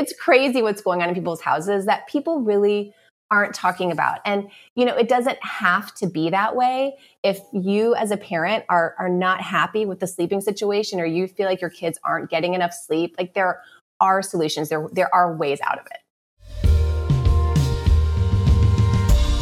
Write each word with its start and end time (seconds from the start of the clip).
it's 0.00 0.14
crazy 0.14 0.62
what's 0.62 0.80
going 0.80 1.02
on 1.02 1.10
in 1.10 1.14
people's 1.14 1.42
houses 1.42 1.84
that 1.84 2.08
people 2.08 2.40
really 2.40 2.94
aren't 3.30 3.54
talking 3.54 3.92
about. 3.92 4.20
And, 4.24 4.50
you 4.74 4.86
know, 4.86 4.96
it 4.96 5.10
doesn't 5.10 5.36
have 5.44 5.94
to 5.96 6.06
be 6.06 6.30
that 6.30 6.56
way. 6.56 6.96
If 7.22 7.38
you 7.52 7.94
as 7.94 8.10
a 8.10 8.16
parent 8.16 8.64
are, 8.70 8.94
are 8.98 9.10
not 9.10 9.42
happy 9.42 9.84
with 9.84 10.00
the 10.00 10.06
sleeping 10.06 10.40
situation 10.40 11.00
or 11.00 11.04
you 11.04 11.28
feel 11.28 11.46
like 11.46 11.60
your 11.60 11.68
kids 11.68 11.98
aren't 12.02 12.30
getting 12.30 12.54
enough 12.54 12.72
sleep, 12.72 13.14
like 13.18 13.34
there 13.34 13.60
are 14.00 14.22
solutions, 14.22 14.70
there, 14.70 14.88
there 14.90 15.14
are 15.14 15.36
ways 15.36 15.58
out 15.62 15.78
of 15.78 15.84
it. 15.84 15.98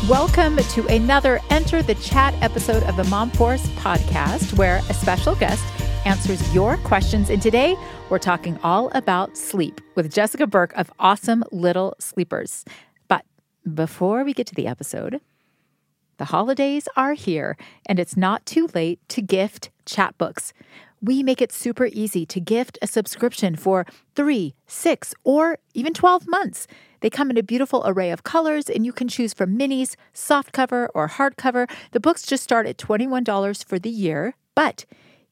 Welcome 0.08 0.56
to 0.56 0.86
another 0.88 1.38
Enter 1.50 1.82
the 1.82 1.94
Chat 1.94 2.34
episode 2.42 2.82
of 2.82 2.96
the 2.96 3.04
Mom 3.04 3.30
Force 3.30 3.64
podcast, 3.76 4.58
where 4.58 4.78
a 4.90 4.94
special 4.94 5.36
guest 5.36 5.62
answers 6.08 6.54
your 6.54 6.78
questions. 6.78 7.28
And 7.28 7.42
today 7.42 7.76
we're 8.08 8.18
talking 8.18 8.58
all 8.62 8.88
about 8.94 9.36
sleep 9.36 9.78
with 9.94 10.10
Jessica 10.10 10.46
Berk 10.46 10.72
of 10.74 10.90
Awesome 10.98 11.44
Little 11.52 11.94
Sleepers. 11.98 12.64
But 13.08 13.26
before 13.74 14.24
we 14.24 14.32
get 14.32 14.46
to 14.46 14.54
the 14.54 14.66
episode, 14.66 15.20
the 16.16 16.24
holidays 16.24 16.88
are 16.96 17.12
here, 17.12 17.58
and 17.84 17.98
it's 17.98 18.16
not 18.16 18.46
too 18.46 18.70
late 18.74 19.06
to 19.10 19.20
gift 19.20 19.68
Chatbooks. 19.84 20.54
We 21.02 21.22
make 21.22 21.42
it 21.42 21.52
super 21.52 21.90
easy 21.92 22.24
to 22.24 22.40
gift 22.40 22.78
a 22.80 22.86
subscription 22.86 23.54
for 23.54 23.84
three, 24.16 24.54
six, 24.66 25.14
or 25.24 25.58
even 25.74 25.92
12 25.92 26.26
months. 26.26 26.66
They 27.00 27.10
come 27.10 27.30
in 27.30 27.36
a 27.36 27.42
beautiful 27.42 27.82
array 27.84 28.10
of 28.12 28.22
colors, 28.22 28.70
and 28.70 28.86
you 28.86 28.94
can 28.94 29.08
choose 29.08 29.34
from 29.34 29.58
minis, 29.58 29.94
softcover, 30.14 30.88
or 30.94 31.06
hardcover. 31.06 31.70
The 31.90 32.00
books 32.00 32.22
just 32.22 32.42
start 32.42 32.66
at 32.66 32.78
$21 32.78 33.62
for 33.62 33.78
the 33.78 33.90
year, 33.90 34.36
but 34.54 34.86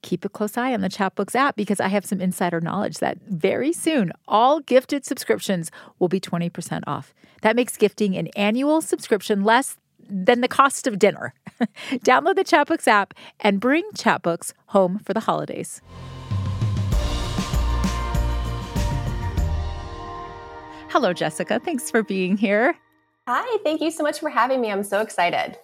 keep 0.06 0.24
a 0.24 0.28
close 0.28 0.56
eye 0.56 0.73
on 0.73 0.83
the 0.83 0.88
Chatbooks 0.88 1.34
app 1.34 1.56
because 1.56 1.80
I 1.80 1.88
have 1.88 2.06
some 2.06 2.20
insider 2.20 2.60
knowledge 2.60 2.98
that 2.98 3.19
very 3.27 3.73
soon 3.73 4.12
all 4.29 4.60
gifted 4.60 5.05
subscriptions 5.05 5.73
will 5.98 6.09
be 6.09 6.20
20% 6.20 6.84
off. 6.87 7.12
That 7.42 7.56
makes 7.56 7.77
gifting 7.77 8.16
an 8.16 8.29
annual 8.37 8.80
subscription 8.80 9.43
less 9.43 9.77
than 10.09 10.43
the 10.43 10.49
cost 10.49 10.87
of 10.87 11.01
dinner. 11.01 11.34
Download 11.90 12.37
the 12.37 12.45
Chatbooks 12.45 12.87
app 12.87 13.15
and 13.40 13.59
bring 13.59 13.82
Chatbooks 13.95 14.52
home 14.66 15.01
for 15.01 15.12
the 15.12 15.21
holidays. 15.21 15.82
Hello, 20.88 21.12
Jessica. 21.12 21.59
Thanks 21.59 21.90
for 21.90 22.04
being 22.04 22.37
here. 22.37 22.77
Hi, 23.27 23.59
thank 23.65 23.80
you 23.80 23.90
so 23.90 24.04
much 24.04 24.21
for 24.21 24.30
having 24.30 24.60
me. 24.60 24.71
I'm 24.71 24.84
so 24.84 25.01
excited. 25.01 25.59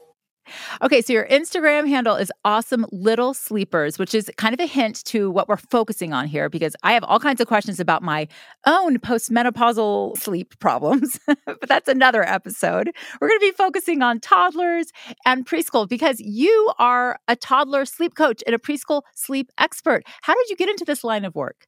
Okay, 0.83 1.01
so 1.01 1.12
your 1.12 1.27
Instagram 1.27 1.89
handle 1.89 2.17
is 2.17 2.33
awesome 2.45 2.87
little 2.91 3.35
sleepers, 3.35 3.98
which 3.98 4.15
is 4.15 4.31
kind 4.37 4.55
of 4.55 4.61
a 4.61 4.67
hint 4.67 5.05
to 5.05 5.31
what 5.31 5.48
we're 5.48 5.57
focusing 5.57 6.12
on 6.12 6.27
here 6.27 6.48
because 6.48 6.75
I 6.83 6.93
have 6.93 7.05
all 7.05 7.21
kinds 7.21 7.41
of 7.41 7.47
questions 7.47 7.81
about 7.81 8.03
my 8.03 8.29
own 8.67 8.98
postmenopausal 8.98 10.19
sleep 10.19 10.59
problems, 10.59 11.19
but 11.47 11.69
that's 11.69 11.89
another 11.89 12.29
episode. 12.29 12.91
We're 13.20 13.29
going 13.29 13.41
to 13.41 13.47
be 13.47 13.53
focusing 13.53 14.03
on 14.03 14.20
toddlers 14.20 14.93
and 15.25 15.47
preschool 15.47 15.89
because 15.89 16.20
you 16.20 16.73
are 16.79 17.19
a 17.29 17.37
toddler 17.37 17.85
sleep 17.85 18.15
coach 18.15 18.43
and 18.47 18.55
a 18.55 18.59
preschool 18.59 19.03
sleep 19.15 19.51
expert. 19.59 20.05
How 20.23 20.35
did 20.35 20.51
you 20.51 20.57
get 20.57 20.69
into 20.69 20.85
this 20.85 21.05
line 21.05 21.25
of 21.25 21.35
work? 21.35 21.67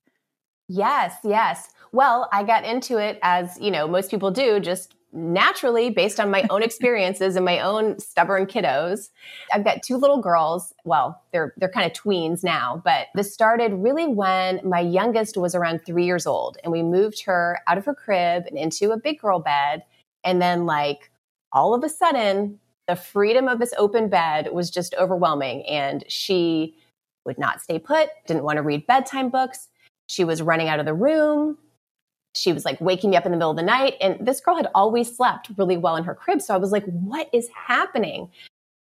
Yes, 0.69 1.15
yes. 1.23 1.69
Well, 1.93 2.29
I 2.33 2.43
got 2.43 2.65
into 2.65 2.99
it 2.99 3.19
as, 3.23 3.59
you 3.61 3.71
know, 3.71 3.87
most 3.87 4.11
people 4.11 4.31
do, 4.31 4.59
just 4.61 4.95
naturally 5.15 5.91
based 5.91 6.19
on 6.19 6.31
my 6.31 6.45
own 6.51 6.63
experiences 6.63 7.37
and 7.37 7.45
my 7.45 7.61
own 7.61 7.99
stubborn 7.99 8.47
kiddos. 8.47 9.11
I've 9.53 9.65
got 9.65 9.83
two 9.83 9.97
little 9.97 10.21
girls. 10.21 10.75
Well, 10.85 11.23
they're 11.33 11.55
they're 11.57 11.71
kind 11.71 11.87
of 11.87 11.93
tweens 11.93 12.43
now, 12.43 12.83
but 12.85 13.07
this 13.15 13.33
started 13.33 13.73
really 13.75 14.07
when 14.07 14.61
my 14.65 14.81
youngest 14.81 15.37
was 15.37 15.55
around 15.55 15.87
3 15.87 16.05
years 16.05 16.27
old 16.27 16.59
and 16.65 16.73
we 16.73 16.83
moved 16.83 17.23
her 17.25 17.61
out 17.69 17.79
of 17.79 17.85
her 17.85 17.95
crib 17.95 18.45
and 18.47 18.59
into 18.59 18.91
a 18.91 18.99
big 18.99 19.21
girl 19.21 19.39
bed 19.39 19.85
and 20.25 20.43
then 20.43 20.67
like 20.67 21.11
all 21.53 21.75
of 21.75 21.85
a 21.85 21.89
sudden 21.89 22.59
the 22.89 22.97
freedom 22.97 23.49
of 23.49 23.61
this 23.61 23.73
open 23.79 24.09
bed 24.09 24.53
was 24.53 24.71
just 24.71 24.95
overwhelming 24.99 25.65
and 25.67 26.05
she 26.09 26.77
would 27.25 27.39
not 27.39 27.63
stay 27.63 27.79
put, 27.79 28.11
didn't 28.27 28.45
want 28.45 28.57
to 28.57 28.63
read 28.63 28.87
bedtime 28.87 29.31
books. 29.31 29.69
She 30.09 30.25
was 30.25 30.43
running 30.43 30.69
out 30.69 30.81
of 30.81 30.87
the 30.87 30.93
room 30.93 31.57
she 32.35 32.53
was 32.53 32.65
like 32.65 32.81
waking 32.81 33.11
me 33.11 33.17
up 33.17 33.25
in 33.25 33.33
the 33.33 33.39
middle 33.39 33.51
of 33.51 33.57
the 33.57 33.63
night. 33.63 33.95
And 34.01 34.27
this 34.27 34.41
girl 34.41 34.57
had 34.57 34.69
always 34.75 35.17
slept 35.17 35.51
really 35.57 35.77
well 35.77 35.97
in 35.97 36.05
her 36.05 36.15
crib. 36.15 36.43
So 36.43 36.55
I 36.55 36.59
was 36.59 36.73
like, 36.73 36.85
what 36.87 37.29
is 37.33 37.49
happening? 37.55 38.29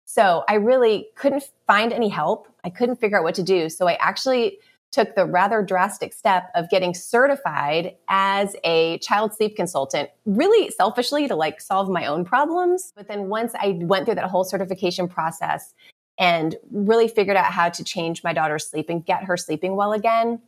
So 0.05 0.43
I 0.49 0.55
really 0.55 1.07
couldn't 1.15 1.43
find 1.65 1.93
any 1.93 2.09
help. 2.09 2.47
I 2.63 2.69
couldn't 2.69 2.97
figure 2.97 3.17
out 3.17 3.23
what 3.23 3.35
to 3.35 3.43
do. 3.43 3.69
So 3.69 3.87
I 3.87 3.93
actually 3.95 4.59
took 4.91 5.15
the 5.15 5.25
rather 5.25 5.63
drastic 5.63 6.13
step 6.13 6.51
of 6.53 6.69
getting 6.69 6.93
certified 6.93 7.95
as 8.09 8.55
a 8.63 8.99
child 8.99 9.33
sleep 9.33 9.55
consultant, 9.55 10.09
really 10.25 10.69
selfishly 10.69 11.27
to 11.27 11.35
like 11.35 11.59
solve 11.59 11.89
my 11.89 12.05
own 12.05 12.23
problems. 12.23 12.93
But 12.95 13.07
then 13.07 13.27
once 13.27 13.53
I 13.55 13.79
went 13.81 14.05
through 14.05 14.15
that 14.15 14.29
whole 14.29 14.43
certification 14.43 15.07
process 15.07 15.73
and 16.19 16.55
really 16.71 17.07
figured 17.07 17.37
out 17.37 17.51
how 17.51 17.69
to 17.69 17.83
change 17.83 18.23
my 18.23 18.33
daughter's 18.33 18.67
sleep 18.67 18.87
and 18.87 19.03
get 19.03 19.23
her 19.23 19.35
sleeping 19.35 19.75
well 19.75 19.93
again, 19.93 20.39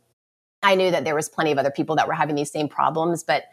I 0.62 0.74
knew 0.74 0.90
that 0.90 1.04
there 1.04 1.14
was 1.14 1.28
plenty 1.28 1.52
of 1.52 1.58
other 1.58 1.70
people 1.70 1.96
that 1.96 2.08
were 2.08 2.14
having 2.14 2.34
these 2.34 2.50
same 2.50 2.68
problems, 2.68 3.22
but 3.22 3.44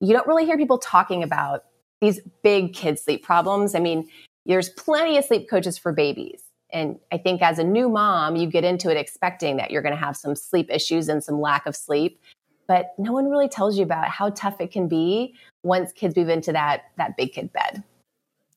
you 0.00 0.12
don't 0.12 0.26
really 0.26 0.46
hear 0.46 0.56
people 0.56 0.78
talking 0.78 1.22
about 1.22 1.64
these 2.00 2.20
big 2.42 2.72
kid 2.72 2.98
sleep 2.98 3.22
problems. 3.22 3.74
I 3.74 3.80
mean, 3.80 4.08
there's 4.46 4.70
plenty 4.70 5.18
of 5.18 5.24
sleep 5.24 5.48
coaches 5.48 5.78
for 5.78 5.92
babies. 5.92 6.42
And 6.72 6.98
I 7.12 7.18
think 7.18 7.42
as 7.42 7.58
a 7.58 7.64
new 7.64 7.88
mom, 7.88 8.36
you 8.36 8.46
get 8.46 8.64
into 8.64 8.90
it 8.90 8.96
expecting 8.96 9.56
that 9.56 9.70
you're 9.70 9.82
going 9.82 9.94
to 9.94 10.00
have 10.00 10.16
some 10.16 10.36
sleep 10.36 10.70
issues 10.70 11.08
and 11.08 11.22
some 11.22 11.40
lack 11.40 11.66
of 11.66 11.74
sleep. 11.74 12.20
But 12.66 12.92
no 12.96 13.12
one 13.12 13.28
really 13.28 13.48
tells 13.48 13.76
you 13.76 13.82
about 13.82 14.08
how 14.08 14.30
tough 14.30 14.60
it 14.60 14.70
can 14.70 14.86
be 14.86 15.34
once 15.64 15.92
kids 15.92 16.16
move 16.16 16.28
into 16.28 16.52
that 16.52 16.84
that 16.96 17.16
big 17.16 17.32
kid 17.32 17.52
bed. 17.52 17.82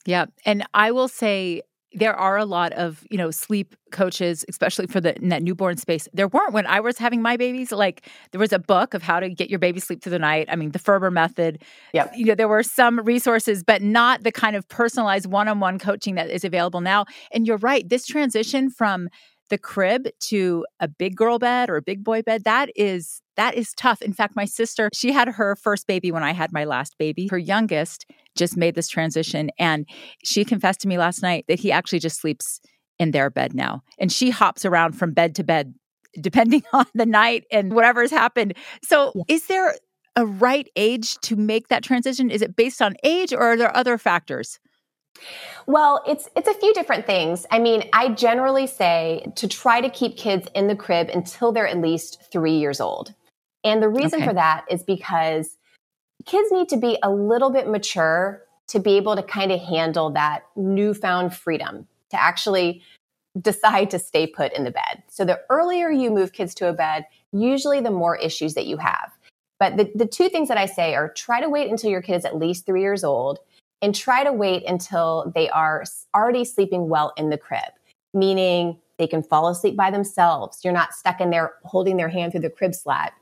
Yeah. 0.05 0.25
And 0.45 0.65
I 0.73 0.91
will 0.91 1.07
say 1.07 1.63
there 1.93 2.15
are 2.15 2.37
a 2.37 2.45
lot 2.45 2.73
of 2.73 3.05
you 3.09 3.17
know 3.17 3.31
sleep 3.31 3.75
coaches 3.91 4.43
especially 4.49 4.87
for 4.87 4.99
the 4.99 5.15
that 5.21 5.43
newborn 5.43 5.77
space. 5.77 6.07
There 6.13 6.27
weren't 6.27 6.53
when 6.53 6.65
i 6.65 6.79
was 6.79 6.97
having 6.97 7.21
my 7.21 7.37
babies 7.37 7.71
like 7.71 8.07
there 8.31 8.39
was 8.39 8.51
a 8.51 8.59
book 8.59 8.93
of 8.93 9.03
how 9.03 9.19
to 9.19 9.29
get 9.29 9.49
your 9.49 9.59
baby 9.59 9.79
sleep 9.79 10.01
through 10.01 10.11
the 10.11 10.19
night. 10.19 10.47
I 10.49 10.55
mean 10.55 10.71
the 10.71 10.79
ferber 10.79 11.11
method. 11.11 11.61
Yeah 11.93 12.11
you 12.15 12.25
know 12.25 12.35
there 12.35 12.47
were 12.47 12.63
some 12.63 12.99
resources 12.99 13.63
but 13.63 13.81
not 13.81 14.23
the 14.23 14.31
kind 14.31 14.55
of 14.55 14.67
personalized 14.67 15.27
one-on-one 15.27 15.79
coaching 15.79 16.15
that 16.15 16.29
is 16.29 16.43
available 16.43 16.81
now. 16.81 17.05
And 17.31 17.45
you're 17.47 17.57
right 17.57 17.87
this 17.87 18.05
transition 18.05 18.69
from 18.69 19.09
the 19.49 19.57
crib 19.57 20.07
to 20.19 20.65
a 20.79 20.87
big 20.87 21.15
girl 21.15 21.39
bed 21.39 21.69
or 21.69 21.77
a 21.77 21.81
big 21.81 22.03
boy 22.03 22.21
bed 22.21 22.43
that 22.43 22.69
is 22.75 23.21
that 23.35 23.55
is 23.55 23.73
tough. 23.73 24.01
In 24.01 24.13
fact 24.13 24.35
my 24.35 24.45
sister 24.45 24.89
she 24.93 25.11
had 25.11 25.27
her 25.27 25.55
first 25.55 25.87
baby 25.87 26.11
when 26.11 26.23
i 26.23 26.33
had 26.33 26.51
my 26.51 26.65
last 26.65 26.97
baby. 26.97 27.27
Her 27.29 27.37
youngest 27.37 28.05
just 28.35 28.57
made 28.57 28.75
this 28.75 28.87
transition 28.87 29.51
and 29.59 29.87
she 30.23 30.45
confessed 30.45 30.81
to 30.81 30.87
me 30.87 30.97
last 30.97 31.21
night 31.21 31.45
that 31.47 31.59
he 31.59 31.71
actually 31.71 31.99
just 31.99 32.19
sleeps 32.19 32.59
in 32.99 33.11
their 33.11 33.29
bed 33.29 33.53
now 33.53 33.81
and 33.97 34.11
she 34.11 34.29
hops 34.29 34.65
around 34.65 34.93
from 34.93 35.13
bed 35.13 35.35
to 35.35 35.43
bed 35.43 35.73
depending 36.19 36.63
on 36.73 36.85
the 36.93 37.05
night 37.05 37.45
and 37.51 37.73
whatever 37.73 38.01
has 38.01 38.11
happened. 38.11 38.53
So 38.83 39.11
yeah. 39.15 39.23
is 39.27 39.47
there 39.47 39.75
a 40.15 40.25
right 40.25 40.69
age 40.75 41.17
to 41.21 41.35
make 41.35 41.69
that 41.69 41.83
transition? 41.83 42.29
Is 42.29 42.41
it 42.41 42.55
based 42.55 42.81
on 42.81 42.95
age 43.03 43.33
or 43.33 43.41
are 43.41 43.57
there 43.57 43.75
other 43.75 43.97
factors 43.97 44.59
well, 45.67 46.03
it's 46.07 46.29
it's 46.35 46.47
a 46.47 46.53
few 46.53 46.73
different 46.73 47.05
things. 47.05 47.45
I 47.51 47.59
mean, 47.59 47.89
I 47.93 48.09
generally 48.09 48.67
say 48.67 49.31
to 49.35 49.47
try 49.47 49.81
to 49.81 49.89
keep 49.89 50.17
kids 50.17 50.47
in 50.55 50.67
the 50.67 50.75
crib 50.75 51.09
until 51.09 51.51
they're 51.51 51.67
at 51.67 51.79
least 51.79 52.21
3 52.31 52.51
years 52.51 52.81
old. 52.81 53.13
And 53.63 53.81
the 53.81 53.89
reason 53.89 54.19
okay. 54.19 54.27
for 54.27 54.33
that 54.33 54.65
is 54.69 54.83
because 54.83 55.57
kids 56.25 56.51
need 56.51 56.69
to 56.69 56.77
be 56.77 56.97
a 57.01 57.09
little 57.09 57.49
bit 57.49 57.67
mature 57.67 58.43
to 58.67 58.79
be 58.79 58.97
able 58.97 59.15
to 59.15 59.23
kind 59.23 59.51
of 59.51 59.59
handle 59.59 60.09
that 60.11 60.43
newfound 60.55 61.33
freedom 61.33 61.87
to 62.09 62.21
actually 62.21 62.81
decide 63.39 63.89
to 63.91 63.99
stay 63.99 64.27
put 64.27 64.53
in 64.53 64.63
the 64.63 64.71
bed. 64.71 65.03
So 65.07 65.25
the 65.25 65.41
earlier 65.49 65.89
you 65.89 66.11
move 66.11 66.33
kids 66.33 66.53
to 66.55 66.69
a 66.69 66.73
bed, 66.73 67.05
usually 67.31 67.81
the 67.81 67.91
more 67.91 68.15
issues 68.15 68.53
that 68.53 68.67
you 68.67 68.77
have. 68.77 69.11
But 69.59 69.77
the, 69.77 69.91
the 69.95 70.05
two 70.05 70.29
things 70.29 70.49
that 70.49 70.57
I 70.57 70.65
say 70.65 70.93
are 70.93 71.09
try 71.09 71.41
to 71.41 71.49
wait 71.49 71.69
until 71.69 71.89
your 71.89 72.01
kid 72.01 72.15
is 72.15 72.25
at 72.25 72.37
least 72.37 72.65
three 72.65 72.81
years 72.81 73.03
old 73.03 73.39
and 73.83 73.93
try 73.93 74.23
to 74.23 74.31
wait 74.31 74.63
until 74.65 75.31
they 75.35 75.49
are 75.49 75.83
already 76.15 76.45
sleeping 76.45 76.87
well 76.87 77.13
in 77.17 77.29
the 77.29 77.37
crib, 77.37 77.73
meaning 78.13 78.79
they 78.97 79.07
can 79.07 79.21
fall 79.21 79.49
asleep 79.49 79.75
by 79.75 79.91
themselves. 79.91 80.61
You're 80.63 80.73
not 80.73 80.93
stuck 80.93 81.19
in 81.19 81.29
there 81.29 81.55
holding 81.65 81.97
their 81.97 82.07
hand 82.07 82.31
through 82.31 82.41
the 82.41 82.49
crib 82.49 82.73
slat 82.73 83.13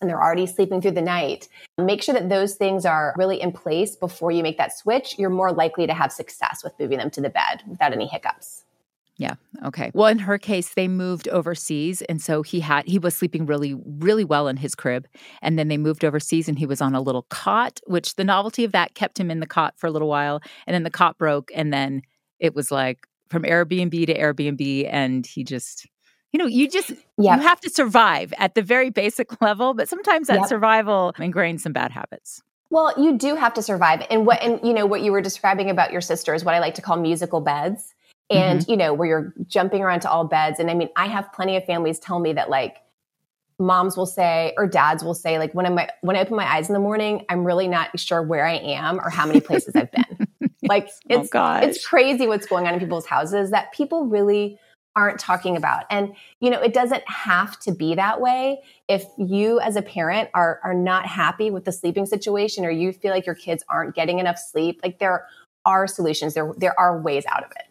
and 0.00 0.08
they're 0.08 0.22
already 0.22 0.46
sleeping 0.46 0.80
through 0.80 0.92
the 0.92 1.02
night. 1.02 1.48
Make 1.78 2.02
sure 2.02 2.14
that 2.14 2.28
those 2.28 2.54
things 2.54 2.84
are 2.84 3.14
really 3.16 3.40
in 3.40 3.52
place 3.52 3.96
before 3.96 4.32
you 4.32 4.42
make 4.42 4.58
that 4.58 4.76
switch. 4.76 5.18
You're 5.18 5.30
more 5.30 5.52
likely 5.52 5.86
to 5.86 5.94
have 5.94 6.10
success 6.10 6.64
with 6.64 6.72
moving 6.80 6.98
them 6.98 7.10
to 7.10 7.20
the 7.20 7.30
bed 7.30 7.62
without 7.68 7.92
any 7.92 8.06
hiccups. 8.06 8.64
Yeah. 9.20 9.34
Okay. 9.66 9.90
Well, 9.92 10.06
in 10.06 10.18
her 10.20 10.38
case, 10.38 10.72
they 10.72 10.88
moved 10.88 11.28
overseas. 11.28 12.00
And 12.00 12.22
so 12.22 12.40
he 12.40 12.60
had, 12.60 12.88
he 12.88 12.98
was 12.98 13.14
sleeping 13.14 13.44
really, 13.44 13.74
really 13.84 14.24
well 14.24 14.48
in 14.48 14.56
his 14.56 14.74
crib. 14.74 15.06
And 15.42 15.58
then 15.58 15.68
they 15.68 15.76
moved 15.76 16.06
overseas 16.06 16.48
and 16.48 16.58
he 16.58 16.64
was 16.64 16.80
on 16.80 16.94
a 16.94 17.02
little 17.02 17.26
cot, 17.28 17.80
which 17.86 18.16
the 18.16 18.24
novelty 18.24 18.64
of 18.64 18.72
that 18.72 18.94
kept 18.94 19.20
him 19.20 19.30
in 19.30 19.40
the 19.40 19.46
cot 19.46 19.74
for 19.76 19.88
a 19.88 19.90
little 19.90 20.08
while. 20.08 20.40
And 20.66 20.72
then 20.74 20.84
the 20.84 20.90
cot 20.90 21.18
broke. 21.18 21.50
And 21.54 21.70
then 21.70 22.00
it 22.38 22.54
was 22.54 22.70
like 22.70 23.06
from 23.28 23.42
Airbnb 23.42 24.06
to 24.06 24.18
Airbnb. 24.18 24.88
And 24.90 25.26
he 25.26 25.44
just, 25.44 25.86
you 26.32 26.38
know, 26.38 26.46
you 26.46 26.66
just 26.66 26.94
you 27.18 27.28
have 27.28 27.60
to 27.60 27.68
survive 27.68 28.32
at 28.38 28.54
the 28.54 28.62
very 28.62 28.88
basic 28.88 29.42
level, 29.42 29.74
but 29.74 29.86
sometimes 29.86 30.28
that 30.28 30.48
survival 30.48 31.12
ingrains 31.18 31.60
some 31.60 31.74
bad 31.74 31.92
habits. 31.92 32.40
Well, 32.70 32.94
you 32.96 33.18
do 33.18 33.34
have 33.34 33.52
to 33.54 33.62
survive. 33.62 34.06
And 34.08 34.24
what 34.24 34.40
and 34.42 34.60
you 34.66 34.72
know 34.72 34.86
what 34.86 35.02
you 35.02 35.12
were 35.12 35.20
describing 35.20 35.68
about 35.68 35.92
your 35.92 36.00
sister 36.00 36.32
is 36.32 36.42
what 36.42 36.54
I 36.54 36.60
like 36.60 36.74
to 36.76 36.82
call 36.82 36.96
musical 36.96 37.42
beds. 37.42 37.94
And 38.30 38.60
mm-hmm. 38.60 38.70
you 38.70 38.76
know, 38.76 38.94
where 38.94 39.08
you're 39.08 39.34
jumping 39.46 39.82
around 39.82 40.00
to 40.00 40.10
all 40.10 40.24
beds. 40.24 40.60
And 40.60 40.70
I 40.70 40.74
mean, 40.74 40.88
I 40.96 41.06
have 41.06 41.32
plenty 41.32 41.56
of 41.56 41.64
families 41.64 41.98
tell 41.98 42.20
me 42.20 42.32
that 42.34 42.48
like 42.48 42.78
moms 43.58 43.96
will 43.96 44.06
say 44.06 44.54
or 44.56 44.66
dads 44.66 45.04
will 45.04 45.14
say 45.14 45.38
like 45.38 45.52
when 45.54 45.66
I'm 45.66 45.78
when 46.00 46.16
I 46.16 46.20
open 46.20 46.36
my 46.36 46.50
eyes 46.50 46.68
in 46.68 46.72
the 46.72 46.80
morning, 46.80 47.24
I'm 47.28 47.44
really 47.44 47.68
not 47.68 47.98
sure 47.98 48.22
where 48.22 48.46
I 48.46 48.56
am 48.56 48.98
or 48.98 49.10
how 49.10 49.26
many 49.26 49.40
places 49.40 49.76
I've 49.76 49.92
been. 49.92 50.04
Like 50.68 50.88
it's 51.08 51.30
oh 51.34 51.54
it's 51.62 51.84
crazy 51.84 52.28
what's 52.28 52.46
going 52.46 52.68
on 52.68 52.74
in 52.74 52.80
people's 52.80 53.06
houses 53.06 53.50
that 53.50 53.72
people 53.72 54.06
really 54.06 54.56
aren't 54.94 55.18
talking 55.18 55.56
about. 55.56 55.84
And 55.90 56.14
you 56.40 56.50
know, 56.50 56.60
it 56.60 56.72
doesn't 56.72 57.02
have 57.08 57.58
to 57.60 57.72
be 57.72 57.94
that 57.96 58.20
way. 58.20 58.62
If 58.86 59.04
you 59.18 59.58
as 59.60 59.74
a 59.76 59.82
parent 59.82 60.30
are 60.34 60.60
are 60.62 60.74
not 60.74 61.06
happy 61.06 61.50
with 61.50 61.64
the 61.64 61.72
sleeping 61.72 62.06
situation 62.06 62.64
or 62.64 62.70
you 62.70 62.92
feel 62.92 63.10
like 63.10 63.26
your 63.26 63.34
kids 63.34 63.64
aren't 63.68 63.94
getting 63.94 64.18
enough 64.18 64.38
sleep, 64.38 64.80
like 64.84 64.98
there 65.00 65.26
are 65.64 65.86
solutions. 65.86 66.34
There 66.34 66.52
there 66.56 66.78
are 66.78 67.00
ways 67.00 67.24
out 67.28 67.42
of 67.42 67.50
it. 67.52 67.69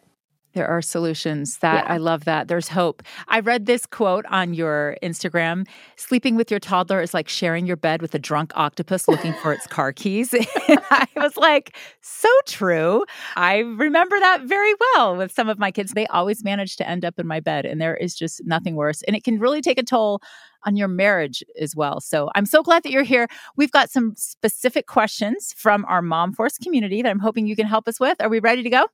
There 0.52 0.66
are 0.66 0.82
solutions. 0.82 1.58
That 1.58 1.84
yeah. 1.84 1.92
I 1.92 1.98
love 1.98 2.24
that. 2.24 2.48
There's 2.48 2.68
hope. 2.68 3.02
I 3.28 3.40
read 3.40 3.66
this 3.66 3.86
quote 3.86 4.26
on 4.26 4.54
your 4.54 4.96
Instagram. 5.02 5.66
Sleeping 5.96 6.36
with 6.36 6.50
your 6.50 6.60
toddler 6.60 7.00
is 7.00 7.14
like 7.14 7.28
sharing 7.28 7.66
your 7.66 7.76
bed 7.76 8.02
with 8.02 8.14
a 8.14 8.18
drunk 8.18 8.52
octopus 8.54 9.06
looking 9.06 9.32
for 9.34 9.52
its 9.52 9.66
car 9.66 9.92
keys. 9.92 10.34
I 10.34 11.06
was 11.16 11.36
like, 11.36 11.76
so 12.00 12.28
true. 12.46 13.04
I 13.36 13.58
remember 13.58 14.18
that 14.18 14.42
very 14.42 14.72
well 14.94 15.16
with 15.16 15.32
some 15.32 15.48
of 15.48 15.58
my 15.58 15.70
kids. 15.70 15.92
They 15.92 16.06
always 16.08 16.42
manage 16.42 16.76
to 16.76 16.88
end 16.88 17.04
up 17.04 17.18
in 17.18 17.26
my 17.26 17.40
bed, 17.40 17.64
and 17.64 17.80
there 17.80 17.96
is 17.96 18.14
just 18.14 18.42
nothing 18.44 18.74
worse. 18.74 19.02
And 19.02 19.16
it 19.16 19.24
can 19.24 19.38
really 19.38 19.60
take 19.60 19.78
a 19.78 19.84
toll 19.84 20.20
on 20.64 20.76
your 20.76 20.88
marriage 20.88 21.42
as 21.60 21.74
well. 21.74 22.00
So 22.00 22.28
I'm 22.34 22.46
so 22.46 22.62
glad 22.62 22.82
that 22.82 22.90
you're 22.90 23.02
here. 23.02 23.28
We've 23.56 23.72
got 23.72 23.90
some 23.90 24.14
specific 24.16 24.86
questions 24.86 25.54
from 25.56 25.84
our 25.86 26.02
Mom 26.02 26.32
Force 26.32 26.58
community 26.58 27.02
that 27.02 27.08
I'm 27.08 27.20
hoping 27.20 27.46
you 27.46 27.56
can 27.56 27.66
help 27.66 27.88
us 27.88 27.98
with. 27.98 28.20
Are 28.20 28.28
we 28.28 28.40
ready 28.40 28.62
to 28.62 28.70
go? 28.70 28.86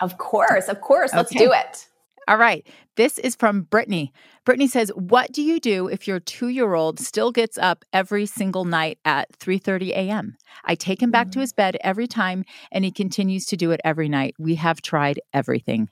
Of 0.00 0.18
course, 0.18 0.68
of 0.68 0.80
course. 0.80 1.12
Let's 1.12 1.34
do 1.34 1.52
it. 1.52 1.86
All 2.28 2.36
right. 2.36 2.66
This 2.96 3.18
is 3.18 3.34
from 3.34 3.62
Brittany. 3.62 4.12
Brittany 4.44 4.68
says, 4.68 4.90
"What 4.94 5.32
do 5.32 5.42
you 5.42 5.58
do 5.58 5.88
if 5.88 6.06
your 6.06 6.20
2-year-old 6.20 7.00
still 7.00 7.32
gets 7.32 7.56
up 7.56 7.84
every 7.92 8.26
single 8.26 8.64
night 8.64 8.98
at 9.04 9.32
3:30 9.38 9.90
a.m.? 9.90 10.36
I 10.64 10.74
take 10.74 11.02
him 11.02 11.10
back 11.10 11.28
mm-hmm. 11.28 11.32
to 11.32 11.40
his 11.40 11.52
bed 11.52 11.78
every 11.80 12.06
time 12.06 12.44
and 12.70 12.84
he 12.84 12.90
continues 12.90 13.46
to 13.46 13.56
do 13.56 13.70
it 13.70 13.80
every 13.82 14.08
night. 14.08 14.34
We 14.38 14.56
have 14.56 14.82
tried 14.82 15.20
everything." 15.32 15.88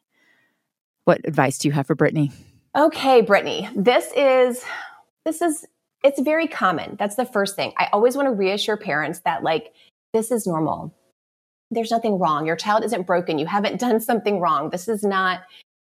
What 1.05 1.20
advice 1.25 1.59
do 1.59 1.69
you 1.69 1.73
have 1.73 1.87
for 1.87 1.94
Brittany? 1.94 2.32
Okay, 2.76 3.20
Brittany. 3.23 3.69
This 3.75 4.12
is 4.17 4.64
this 5.25 5.41
is 5.41 5.64
it's 6.02 6.20
very 6.20 6.49
common. 6.49 6.97
That's 6.99 7.17
the 7.17 7.25
first 7.25 7.56
thing. 7.56 7.73
I 7.79 7.88
always 7.93 8.17
want 8.17 8.26
to 8.26 8.35
reassure 8.35 8.76
parents 8.76 9.20
that 9.20 9.43
like 9.43 9.73
this 10.12 10.31
is 10.31 10.47
normal 10.47 10.94
there's 11.71 11.91
nothing 11.91 12.19
wrong. 12.19 12.47
Your 12.47 12.57
child 12.57 12.85
isn't 12.85 13.07
broken. 13.07 13.39
You 13.39 13.47
haven't 13.47 13.81
done 13.81 14.01
something 14.01 14.41
wrong. 14.41 14.71
This 14.71 14.89
is 14.89 15.03
not, 15.03 15.43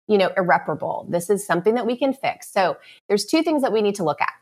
you 0.08 0.18
know, 0.18 0.32
irreparable. 0.38 1.08
This 1.10 1.30
is 1.30 1.46
something 1.46 1.76
that 1.76 1.86
we 1.86 1.98
can 1.98 2.14
fix. 2.14 2.52
So 2.52 2.78
there's 3.08 3.26
two 3.26 3.44
things 3.44 3.62
that 3.62 3.74
we 3.74 3.82
need 3.82 3.96
to 3.96 4.04
look 4.04 4.22
at. 4.22 4.34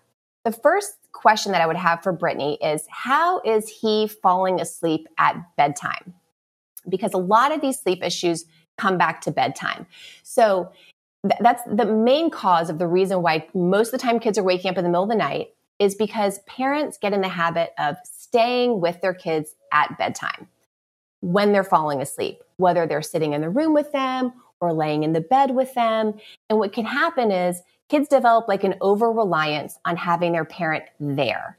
The 0.43 0.51
first 0.51 0.95
question 1.11 1.51
that 1.51 1.61
I 1.61 1.67
would 1.67 1.75
have 1.75 2.01
for 2.01 2.11
Brittany 2.11 2.57
is 2.61 2.85
how 2.89 3.41
is 3.41 3.69
he 3.69 4.07
falling 4.07 4.59
asleep 4.59 5.07
at 5.19 5.35
bedtime? 5.55 6.15
Because 6.89 7.13
a 7.13 7.19
lot 7.19 7.51
of 7.51 7.61
these 7.61 7.79
sleep 7.79 8.03
issues 8.03 8.45
come 8.77 8.97
back 8.97 9.21
to 9.21 9.31
bedtime. 9.31 9.85
So 10.23 10.71
th- 11.27 11.39
that's 11.41 11.61
the 11.71 11.85
main 11.85 12.31
cause 12.31 12.71
of 12.71 12.79
the 12.79 12.87
reason 12.87 13.21
why 13.21 13.47
most 13.53 13.89
of 13.89 13.91
the 13.91 13.97
time 13.99 14.19
kids 14.19 14.39
are 14.39 14.43
waking 14.43 14.71
up 14.71 14.77
in 14.77 14.83
the 14.83 14.89
middle 14.89 15.03
of 15.03 15.09
the 15.09 15.15
night 15.15 15.53
is 15.77 15.93
because 15.93 16.39
parents 16.47 16.97
get 16.97 17.13
in 17.13 17.21
the 17.21 17.29
habit 17.29 17.71
of 17.77 17.97
staying 18.03 18.81
with 18.81 18.99
their 19.01 19.13
kids 19.13 19.53
at 19.71 19.95
bedtime 19.99 20.47
when 21.21 21.53
they're 21.53 21.63
falling 21.63 22.01
asleep, 22.01 22.43
whether 22.57 22.85
they're 22.85 23.01
sitting 23.01 23.33
in 23.33 23.41
the 23.41 23.49
room 23.49 23.73
with 23.73 23.91
them 23.91 24.33
or 24.59 24.73
laying 24.73 25.03
in 25.03 25.13
the 25.13 25.21
bed 25.21 25.51
with 25.51 25.73
them. 25.73 26.13
And 26.49 26.59
what 26.59 26.73
can 26.73 26.85
happen 26.85 27.31
is 27.31 27.61
kids 27.89 28.07
develop 28.07 28.47
like 28.47 28.63
an 28.63 28.75
over 28.81 29.11
reliance 29.11 29.77
on 29.85 29.97
having 29.97 30.31
their 30.31 30.45
parent 30.45 30.85
there. 30.99 31.57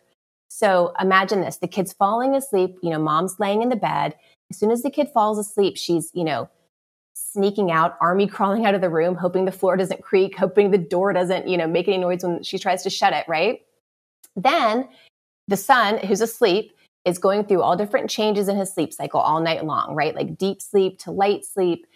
So 0.49 0.93
imagine 1.01 1.41
this 1.41 1.57
the 1.57 1.69
kid's 1.69 1.93
falling 1.93 2.35
asleep, 2.35 2.77
you 2.83 2.91
know, 2.91 2.99
mom's 2.99 3.41
laying 3.41 3.63
in 3.63 3.71
the 3.71 3.77
bed. 3.77 4.15
As 4.51 4.59
soon 4.59 4.71
as 4.71 4.83
the 4.83 4.91
kid 4.91 5.09
falls 5.09 5.39
asleep, 5.39 5.77
she's, 5.77 6.11
you 6.13 6.25
know, 6.25 6.49
sneaking 7.15 7.71
out, 7.71 7.97
army 8.01 8.27
crawling 8.29 8.67
out 8.67 8.75
of 8.75 8.81
the 8.81 8.91
room, 8.91 9.15
hoping 9.15 9.45
the 9.45 9.53
floor 9.53 9.77
doesn't 9.77 10.03
creak, 10.03 10.37
hoping 10.37 10.71
the 10.71 10.79
door 10.79 11.13
doesn't, 11.13 11.49
you 11.49 11.57
know, 11.57 11.67
make 11.67 11.89
any 11.89 11.99
noise 11.99 12.23
when 12.23 12.43
she 12.43 12.59
tries 12.59 12.83
to 12.83 12.91
shut 12.91 13.13
it, 13.13 13.25
right? 13.29 13.63
Then 14.37 14.89
the 15.49 15.57
son, 15.57 15.99
who's 15.99 16.21
asleep, 16.21 16.73
is 17.05 17.19
going 17.19 17.45
through 17.45 17.63
all 17.63 17.77
different 17.77 18.09
changes 18.09 18.49
in 18.49 18.57
his 18.57 18.73
sleep 18.73 18.93
cycle 18.93 19.21
all 19.21 19.41
night 19.41 19.65
long, 19.65 19.95
right? 19.95 20.15
Like 20.15 20.39
deep 20.39 20.63
sleep 20.63 20.99
to 21.01 21.11
light 21.11 21.45
sleep. 21.45 21.87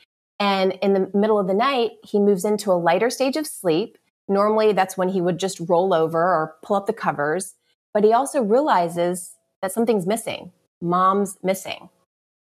And 0.40 0.72
in 0.82 0.92
the 0.92 1.10
middle 1.14 1.38
of 1.38 1.46
the 1.46 1.54
night, 1.54 1.92
he 2.02 2.18
moves 2.18 2.44
into 2.44 2.70
a 2.70 2.74
lighter 2.74 3.10
stage 3.10 3.36
of 3.36 3.46
sleep. 3.46 3.96
Normally, 4.28 4.72
that's 4.72 4.96
when 4.96 5.08
he 5.08 5.20
would 5.20 5.38
just 5.38 5.60
roll 5.68 5.94
over 5.94 6.18
or 6.18 6.56
pull 6.62 6.76
up 6.76 6.86
the 6.86 6.92
covers. 6.92 7.54
But 7.94 8.04
he 8.04 8.12
also 8.12 8.42
realizes 8.42 9.36
that 9.62 9.72
something's 9.72 10.06
missing. 10.06 10.52
Mom's 10.82 11.38
missing, 11.42 11.88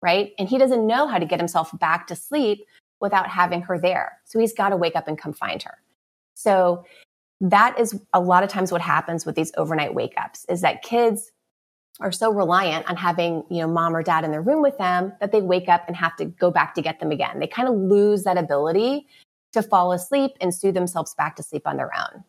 right? 0.01 0.33
And 0.39 0.49
he 0.49 0.57
doesn't 0.57 0.87
know 0.87 1.07
how 1.07 1.19
to 1.19 1.27
get 1.27 1.41
himself 1.41 1.77
back 1.79 2.07
to 2.07 2.17
sleep 2.17 2.65
without 3.01 3.29
having 3.29 3.63
her 3.63 3.79
there. 3.79 4.19
So 4.25 4.39
he's 4.39 4.55
got 4.55 4.71
to 4.71 4.77
wake 4.77 4.97
up 4.97 5.09
and 5.09 5.19
come 5.19 5.33
find 5.33 5.63
her. 5.65 5.79
So 6.35 6.85
that 7.41 7.79
is 7.79 8.01
a 8.15 8.21
lot 8.21 8.45
of 8.45 8.49
times 8.49 8.71
what 8.71 8.81
happens 8.81 9.27
with 9.27 9.35
these 9.35 9.53
overnight 9.57 9.93
wake 9.93 10.15
ups 10.17 10.47
is 10.49 10.61
that 10.61 10.83
kids 10.83 11.33
are 12.01 12.13
so 12.13 12.33
reliant 12.33 12.89
on 12.89 12.97
having, 12.97 13.45
you 13.51 13.61
know, 13.61 13.69
mom 13.69 13.95
or 13.95 14.03
dad 14.03 14.25
in 14.25 14.31
their 14.31 14.43
room 14.43 14.63
with 14.63 14.77
them 14.79 15.13
that 15.21 15.33
they 15.33 15.43
wake 15.43 15.69
up 15.69 15.85
and 15.87 15.97
have 15.97 16.17
to 16.17 16.25
go 16.25 16.51
back 16.51 16.75
to 16.75 16.83
get 16.83 17.01
them 17.01 17.11
again. 17.11 17.39
They 17.39 17.47
kind 17.47 17.69
of 17.69 17.75
lose 17.75 18.25
that 18.25 18.39
ability 18.39 19.07
to 19.53 19.63
fall 19.63 19.93
asleep 19.93 20.33
and 20.41 20.55
soothe 20.55 20.75
themselves 20.75 21.15
back 21.15 21.37
to 21.37 21.43
sleep 21.43 21.67
on 21.67 21.77
their 21.77 21.91
own. 21.95 22.25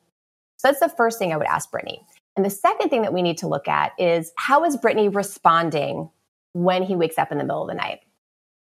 So 0.57 0.68
that's 0.68 0.80
the 0.80 0.89
first 0.89 1.18
thing 1.18 1.33
I 1.33 1.38
would 1.38 1.48
ask 1.48 1.71
Brittany. 1.71 2.06
And 2.36 2.45
the 2.45 2.50
second 2.50 2.89
thing 2.89 3.01
that 3.04 3.13
we 3.13 3.21
need 3.21 3.38
to 3.39 3.48
look 3.48 3.68
at 3.68 3.94
is 3.98 4.31
how 4.38 4.65
is 4.65 4.75
Brittany 4.77 5.07
responding 5.07 6.10
when 6.54 6.83
he 6.83 6.95
wakes 6.95 7.18
up 7.18 7.31
in 7.31 7.38
the 7.38 7.44
middle 7.44 7.62
of 7.62 7.68
the 7.68 7.74
night? 7.74 8.00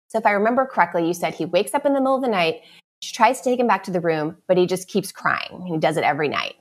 So 0.08 0.18
if 0.18 0.26
I 0.26 0.32
remember 0.32 0.66
correctly, 0.66 1.06
you 1.06 1.14
said 1.14 1.34
he 1.34 1.44
wakes 1.44 1.72
up 1.72 1.86
in 1.86 1.92
the 1.92 2.00
middle 2.00 2.16
of 2.16 2.22
the 2.22 2.28
night, 2.28 2.62
she 3.00 3.14
tries 3.14 3.40
to 3.40 3.44
take 3.44 3.60
him 3.60 3.66
back 3.66 3.84
to 3.84 3.90
the 3.90 4.00
room, 4.00 4.36
but 4.46 4.56
he 4.56 4.66
just 4.66 4.88
keeps 4.88 5.12
crying. 5.12 5.64
He 5.66 5.78
does 5.78 5.96
it 5.96 6.04
every 6.04 6.28
night. 6.28 6.56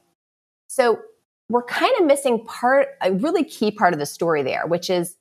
So 0.67 0.99
we're 1.49 1.63
kind 1.63 1.93
of 1.99 2.05
missing 2.05 2.45
part, 2.45 2.89
a 3.01 3.11
really 3.11 3.43
key 3.43 3.71
part 3.71 3.93
of 3.93 3.99
the 3.99 4.05
story 4.05 4.43
there, 4.43 4.67
which 4.67 4.89
is 4.89 5.15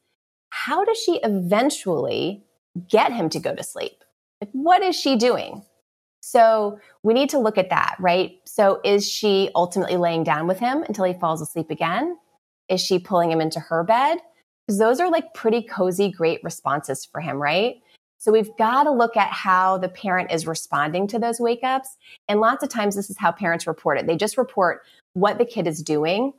how 0.50 0.84
does 0.84 0.98
she 0.98 1.20
eventually 1.22 2.44
get 2.88 3.12
him 3.12 3.28
to 3.30 3.40
go 3.40 3.54
to 3.54 3.62
sleep? 3.62 4.04
Like, 4.40 4.50
what 4.52 4.82
is 4.82 4.94
she 4.94 5.16
doing? 5.16 5.64
So 6.20 6.78
we 7.02 7.14
need 7.14 7.30
to 7.30 7.38
look 7.38 7.58
at 7.58 7.70
that, 7.70 7.96
right? 7.98 8.32
So 8.44 8.80
is 8.84 9.10
she 9.10 9.50
ultimately 9.54 9.96
laying 9.96 10.24
down 10.24 10.46
with 10.46 10.58
him 10.58 10.82
until 10.82 11.04
he 11.04 11.14
falls 11.14 11.40
asleep 11.40 11.70
again? 11.70 12.18
Is 12.68 12.80
she 12.80 12.98
pulling 12.98 13.30
him 13.30 13.40
into 13.40 13.60
her 13.60 13.82
bed? 13.82 14.18
Because 14.66 14.78
those 14.78 15.00
are 15.00 15.10
like 15.10 15.32
pretty 15.32 15.62
cozy, 15.62 16.10
great 16.10 16.40
responses 16.44 17.06
for 17.06 17.22
him, 17.22 17.40
right? 17.40 17.76
So 18.18 18.32
we've 18.32 18.54
got 18.58 18.84
to 18.84 18.90
look 18.90 19.16
at 19.16 19.30
how 19.30 19.78
the 19.78 19.88
parent 19.88 20.32
is 20.32 20.46
responding 20.46 21.06
to 21.08 21.18
those 21.18 21.38
wake 21.38 21.62
ups. 21.62 21.96
And 22.28 22.40
lots 22.40 22.64
of 22.64 22.68
times 22.68 22.96
this 22.96 23.10
is 23.10 23.16
how 23.16 23.30
parents 23.30 23.66
report 23.66 23.98
it. 23.98 24.06
They 24.06 24.16
just 24.16 24.36
report 24.36 24.82
what 25.14 25.38
the 25.38 25.44
kid 25.44 25.66
is 25.66 25.82
doing. 25.82 26.32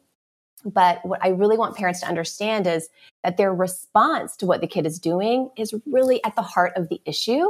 But 0.65 1.05
what 1.05 1.24
I 1.24 1.29
really 1.29 1.57
want 1.57 1.77
parents 1.77 2.01
to 2.01 2.07
understand 2.07 2.67
is 2.67 2.89
that 3.24 3.38
their 3.38 3.53
response 3.53 4.36
to 4.38 4.45
what 4.45 4.59
the 4.59 4.67
kid 4.67 4.86
is 4.86 5.00
doing 5.00 5.50
is 5.57 5.74
really 5.86 6.21
at 6.25 6.36
the 6.36 6.41
heart 6.41 6.74
of 6.75 6.89
the 6.89 7.01
issue. 7.05 7.45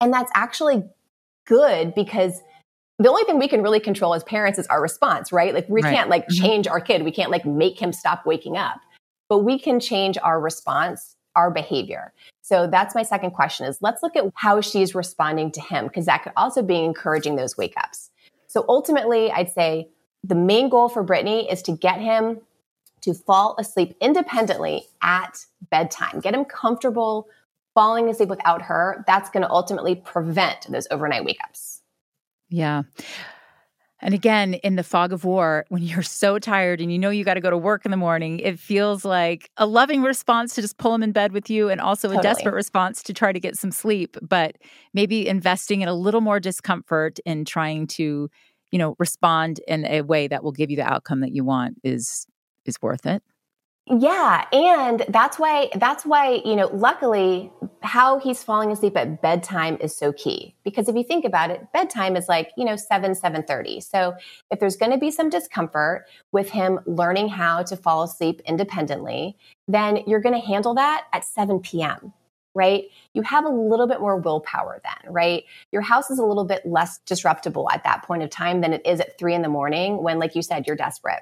And 0.00 0.12
that's 0.12 0.30
actually 0.34 0.84
good 1.46 1.94
because 1.94 2.42
the 2.98 3.08
only 3.08 3.24
thing 3.24 3.38
we 3.38 3.48
can 3.48 3.62
really 3.62 3.80
control 3.80 4.14
as 4.14 4.24
parents 4.24 4.58
is 4.58 4.66
our 4.68 4.80
response, 4.80 5.32
right? 5.32 5.54
Like 5.54 5.68
we 5.68 5.82
right. 5.82 5.94
can't 5.94 6.10
like 6.10 6.24
mm-hmm. 6.24 6.42
change 6.42 6.66
our 6.66 6.80
kid. 6.80 7.04
We 7.04 7.12
can't 7.12 7.30
like 7.30 7.44
make 7.44 7.80
him 7.80 7.92
stop 7.92 8.26
waking 8.26 8.56
up, 8.56 8.80
but 9.28 9.38
we 9.38 9.58
can 9.58 9.80
change 9.80 10.18
our 10.22 10.40
response, 10.40 11.15
our 11.36 11.50
behavior. 11.50 12.12
So 12.42 12.66
that's 12.66 12.94
my 12.94 13.02
second 13.02 13.30
question 13.32 13.66
is 13.66 13.78
let's 13.80 14.02
look 14.02 14.16
at 14.16 14.24
how 14.34 14.60
she's 14.60 14.94
responding 14.94 15.52
to 15.52 15.60
him 15.60 15.86
because 15.86 16.06
that 16.06 16.22
could 16.22 16.32
also 16.36 16.62
be 16.62 16.82
encouraging 16.82 17.36
those 17.36 17.56
wake 17.56 17.74
ups. 17.76 18.10
So 18.48 18.64
ultimately, 18.68 19.30
I'd 19.30 19.52
say 19.52 19.90
the 20.24 20.34
main 20.34 20.68
goal 20.68 20.88
for 20.88 21.02
Brittany 21.02 21.50
is 21.50 21.62
to 21.62 21.72
get 21.72 22.00
him 22.00 22.40
to 23.02 23.14
fall 23.14 23.54
asleep 23.58 23.96
independently 24.00 24.84
at 25.02 25.44
bedtime, 25.70 26.20
get 26.20 26.34
him 26.34 26.44
comfortable 26.44 27.28
falling 27.74 28.08
asleep 28.08 28.30
without 28.30 28.62
her. 28.62 29.04
That's 29.06 29.30
going 29.30 29.42
to 29.42 29.50
ultimately 29.50 29.94
prevent 29.94 30.66
those 30.68 30.88
overnight 30.90 31.24
wake 31.24 31.38
ups. 31.44 31.82
Yeah. 32.48 32.82
And 34.02 34.14
again, 34.14 34.54
in 34.54 34.76
the 34.76 34.82
fog 34.82 35.12
of 35.12 35.24
war, 35.24 35.64
when 35.68 35.82
you're 35.82 36.02
so 36.02 36.38
tired 36.38 36.80
and 36.80 36.92
you 36.92 36.98
know 36.98 37.10
you 37.10 37.24
got 37.24 37.34
to 37.34 37.40
go 37.40 37.50
to 37.50 37.58
work 37.58 37.84
in 37.84 37.90
the 37.90 37.96
morning, 37.96 38.40
it 38.40 38.58
feels 38.58 39.04
like 39.04 39.50
a 39.56 39.66
loving 39.66 40.02
response 40.02 40.54
to 40.54 40.60
just 40.60 40.76
pull 40.76 40.94
him 40.94 41.02
in 41.02 41.12
bed 41.12 41.32
with 41.32 41.48
you 41.48 41.68
and 41.68 41.80
also 41.80 42.08
totally. 42.08 42.20
a 42.20 42.22
desperate 42.22 42.54
response 42.54 43.02
to 43.04 43.14
try 43.14 43.32
to 43.32 43.40
get 43.40 43.56
some 43.56 43.70
sleep, 43.70 44.16
but 44.20 44.56
maybe 44.92 45.26
investing 45.26 45.80
in 45.80 45.88
a 45.88 45.94
little 45.94 46.20
more 46.20 46.40
discomfort 46.40 47.18
in 47.24 47.44
trying 47.44 47.86
to 47.86 48.28
you 48.70 48.78
know, 48.78 48.96
respond 48.98 49.60
in 49.66 49.84
a 49.86 50.02
way 50.02 50.28
that 50.28 50.42
will 50.42 50.52
give 50.52 50.70
you 50.70 50.76
the 50.76 50.82
outcome 50.82 51.20
that 51.20 51.32
you 51.32 51.44
want 51.44 51.76
is 51.82 52.26
is 52.64 52.80
worth 52.82 53.06
it. 53.06 53.22
Yeah, 53.88 54.46
and 54.52 55.04
that's 55.08 55.38
why 55.38 55.70
that's 55.76 56.04
why, 56.04 56.42
you 56.44 56.56
know, 56.56 56.66
luckily 56.72 57.52
how 57.82 58.18
he's 58.18 58.42
falling 58.42 58.72
asleep 58.72 58.96
at 58.96 59.22
bedtime 59.22 59.78
is 59.80 59.96
so 59.96 60.12
key. 60.12 60.56
Because 60.64 60.88
if 60.88 60.96
you 60.96 61.04
think 61.04 61.24
about 61.24 61.52
it, 61.52 61.60
bedtime 61.72 62.16
is 62.16 62.28
like, 62.28 62.50
you 62.56 62.64
know, 62.64 62.74
7 62.74 63.12
7:30. 63.14 63.80
So, 63.80 64.14
if 64.50 64.58
there's 64.58 64.76
going 64.76 64.90
to 64.90 64.98
be 64.98 65.12
some 65.12 65.30
discomfort 65.30 66.06
with 66.32 66.50
him 66.50 66.80
learning 66.84 67.28
how 67.28 67.62
to 67.62 67.76
fall 67.76 68.02
asleep 68.02 68.42
independently, 68.44 69.36
then 69.68 69.98
you're 70.08 70.20
going 70.20 70.34
to 70.34 70.44
handle 70.44 70.74
that 70.74 71.04
at 71.12 71.24
7 71.24 71.60
p.m. 71.60 72.12
Right? 72.56 72.86
You 73.14 73.22
have 73.22 73.44
a 73.44 73.50
little 73.50 73.86
bit 73.86 74.00
more 74.00 74.16
willpower 74.16 74.80
then, 74.82 75.12
right? 75.12 75.44
Your 75.70 75.82
house 75.82 76.10
is 76.10 76.18
a 76.18 76.24
little 76.24 76.44
bit 76.44 76.66
less 76.66 76.98
disruptible 77.06 77.70
at 77.70 77.84
that 77.84 78.02
point 78.02 78.24
of 78.24 78.30
time 78.30 78.62
than 78.62 78.72
it 78.72 78.84
is 78.84 78.98
at 78.98 79.16
three 79.16 79.34
in 79.34 79.42
the 79.42 79.48
morning 79.48 80.02
when, 80.02 80.18
like 80.18 80.34
you 80.34 80.42
said, 80.42 80.66
you're 80.66 80.74
desperate. 80.74 81.20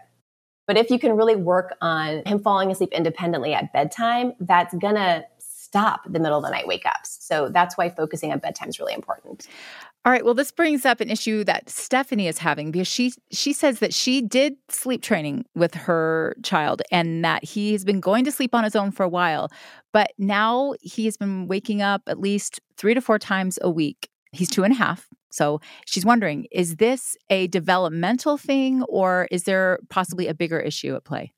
But 0.66 0.76
if 0.76 0.90
you 0.90 0.99
can 0.99 1.16
really 1.16 1.37
work 1.37 1.76
on 1.80 2.23
him 2.25 2.38
falling 2.38 2.71
asleep 2.71 2.92
independently 2.92 3.54
at 3.54 3.73
bedtime, 3.73 4.33
that's 4.40 4.75
going 4.75 4.94
to 4.94 5.25
stop 5.38 6.02
the 6.09 6.21
middle 6.21 6.38
of 6.38 6.44
the 6.44 6.50
night 6.50 6.66
wake 6.66 6.87
ups. 6.87 7.18
So 7.21 7.49
that's 7.49 7.76
why 7.76 7.90
focusing 7.90 8.30
on 8.30 8.38
bedtime 8.38 8.68
is 8.68 8.78
really 8.78 8.94
important. 8.94 9.49
All 10.04 10.12
right. 10.12 10.25
Well, 10.25 10.35
this 10.35 10.52
brings 10.52 10.85
up 10.85 11.00
an 11.00 11.11
issue 11.11 11.44
that 11.44 11.68
Stephanie 11.68 12.28
is 12.28 12.38
having 12.38 12.71
because 12.71 12.87
she 12.87 13.12
she 13.33 13.52
says 13.52 13.78
that 13.78 13.94
she 13.94 14.21
did 14.21 14.54
sleep 14.68 15.02
training 15.02 15.47
with 15.54 15.75
her 15.75 16.37
child 16.42 16.83
and 16.92 17.25
that 17.25 17.42
he 17.42 17.73
has 17.73 17.85
been 17.85 18.00
going 18.00 18.25
to 18.26 18.30
sleep 18.30 18.54
on 18.54 18.64
his 18.64 18.76
own 18.76 18.90
for 18.90 19.02
a 19.02 19.09
while, 19.09 19.50
but 19.92 20.12
now 20.18 20.75
he 20.83 21.06
has 21.06 21.16
been 21.16 21.49
waking 21.49 21.80
up 21.80 22.02
at 22.06 22.21
least 22.21 22.61
three 22.76 22.92
to 22.92 23.00
four 23.00 23.18
times 23.18 23.59
a 23.62 23.71
week. 23.71 24.11
He's 24.30 24.50
two 24.50 24.62
and 24.62 24.75
a 24.75 24.76
half. 24.76 25.09
So 25.35 25.61
she's 25.85 26.05
wondering 26.05 26.47
is 26.53 26.76
this 26.76 27.17
a 27.29 27.49
developmental 27.49 28.38
thing 28.38 28.83
or 28.85 29.26
is 29.33 29.43
there 29.45 29.81
possibly 29.91 30.29
a 30.29 30.35
bigger 30.35 30.61
issue 30.61 30.95
at 30.95 31.05
play? 31.05 31.33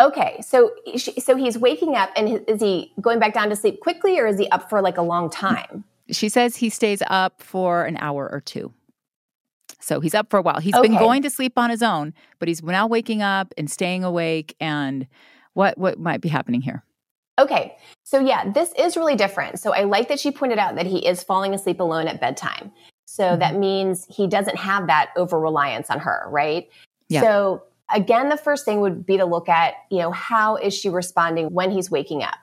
Okay, 0.00 0.40
so 0.40 0.72
so 0.96 1.36
he's 1.36 1.56
waking 1.56 1.94
up 1.94 2.10
and 2.16 2.44
is 2.48 2.60
he 2.60 2.92
going 3.00 3.20
back 3.20 3.32
down 3.32 3.48
to 3.50 3.56
sleep 3.56 3.80
quickly 3.80 4.18
or 4.18 4.26
is 4.26 4.38
he 4.38 4.48
up 4.48 4.68
for 4.68 4.82
like 4.82 4.98
a 4.98 5.02
long 5.02 5.30
time? 5.30 5.84
She 6.10 6.28
says 6.28 6.56
he 6.56 6.68
stays 6.68 7.02
up 7.06 7.40
for 7.40 7.84
an 7.84 7.96
hour 7.98 8.28
or 8.30 8.40
two. 8.40 8.74
So 9.80 10.00
he's 10.00 10.14
up 10.14 10.28
for 10.28 10.38
a 10.38 10.42
while. 10.42 10.58
He's 10.58 10.74
okay. 10.74 10.88
been 10.88 10.98
going 10.98 11.22
to 11.22 11.30
sleep 11.30 11.56
on 11.56 11.70
his 11.70 11.82
own, 11.82 12.12
but 12.40 12.48
he's 12.48 12.62
now 12.62 12.88
waking 12.88 13.22
up 13.22 13.54
and 13.56 13.70
staying 13.70 14.02
awake 14.02 14.56
and 14.58 15.06
what 15.52 15.78
what 15.78 16.00
might 16.00 16.20
be 16.20 16.28
happening 16.28 16.60
here? 16.60 16.82
Okay. 17.38 17.76
So 18.14 18.20
yeah, 18.20 18.48
this 18.48 18.72
is 18.78 18.96
really 18.96 19.16
different. 19.16 19.58
So 19.58 19.74
I 19.74 19.82
like 19.82 20.06
that 20.06 20.20
she 20.20 20.30
pointed 20.30 20.56
out 20.56 20.76
that 20.76 20.86
he 20.86 21.04
is 21.04 21.24
falling 21.24 21.52
asleep 21.52 21.80
alone 21.80 22.06
at 22.06 22.20
bedtime. 22.20 22.70
So 23.06 23.24
mm-hmm. 23.24 23.40
that 23.40 23.56
means 23.56 24.06
he 24.08 24.28
doesn't 24.28 24.56
have 24.56 24.86
that 24.86 25.10
over 25.16 25.40
reliance 25.40 25.90
on 25.90 25.98
her, 25.98 26.28
right? 26.28 26.68
Yeah. 27.08 27.22
So 27.22 27.64
again, 27.92 28.28
the 28.28 28.36
first 28.36 28.64
thing 28.64 28.80
would 28.82 29.04
be 29.04 29.16
to 29.16 29.24
look 29.24 29.48
at, 29.48 29.74
you 29.90 29.98
know, 29.98 30.12
how 30.12 30.54
is 30.54 30.78
she 30.78 30.90
responding 30.90 31.48
when 31.48 31.72
he's 31.72 31.90
waking 31.90 32.22
up? 32.22 32.36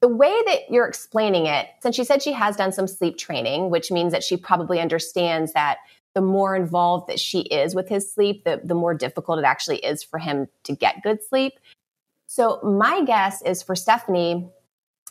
The 0.00 0.08
way 0.08 0.36
that 0.46 0.62
you're 0.68 0.88
explaining 0.88 1.46
it, 1.46 1.68
since 1.80 1.94
she 1.94 2.02
said 2.02 2.20
she 2.20 2.32
has 2.32 2.56
done 2.56 2.72
some 2.72 2.88
sleep 2.88 3.18
training, 3.18 3.70
which 3.70 3.92
means 3.92 4.10
that 4.10 4.24
she 4.24 4.36
probably 4.36 4.80
understands 4.80 5.52
that 5.52 5.78
the 6.16 6.22
more 6.22 6.56
involved 6.56 7.08
that 7.08 7.20
she 7.20 7.42
is 7.42 7.72
with 7.72 7.88
his 7.88 8.12
sleep, 8.12 8.42
the, 8.42 8.60
the 8.64 8.74
more 8.74 8.94
difficult 8.94 9.38
it 9.38 9.44
actually 9.44 9.78
is 9.78 10.02
for 10.02 10.18
him 10.18 10.48
to 10.64 10.74
get 10.74 11.04
good 11.04 11.22
sleep. 11.22 11.52
So 12.26 12.58
my 12.64 13.04
guess 13.04 13.42
is 13.42 13.62
for 13.62 13.76
Stephanie, 13.76 14.50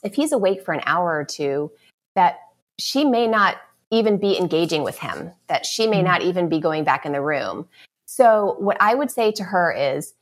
if 0.03 0.15
he's 0.15 0.31
awake 0.31 0.63
for 0.63 0.73
an 0.73 0.81
hour 0.85 1.17
or 1.17 1.25
two, 1.25 1.71
that 2.15 2.39
she 2.77 3.05
may 3.05 3.27
not 3.27 3.57
even 3.91 4.17
be 4.17 4.37
engaging 4.37 4.83
with 4.83 4.99
him, 4.99 5.31
that 5.47 5.65
she 5.65 5.87
may 5.87 5.97
mm-hmm. 5.97 6.05
not 6.05 6.21
even 6.21 6.49
be 6.49 6.59
going 6.59 6.83
back 6.83 7.05
in 7.05 7.11
the 7.11 7.21
room. 7.21 7.67
So 8.05 8.55
what 8.59 8.77
I 8.79 8.95
would 8.95 9.11
say 9.11 9.31
to 9.33 9.43
her 9.43 9.71
is, 9.71 10.13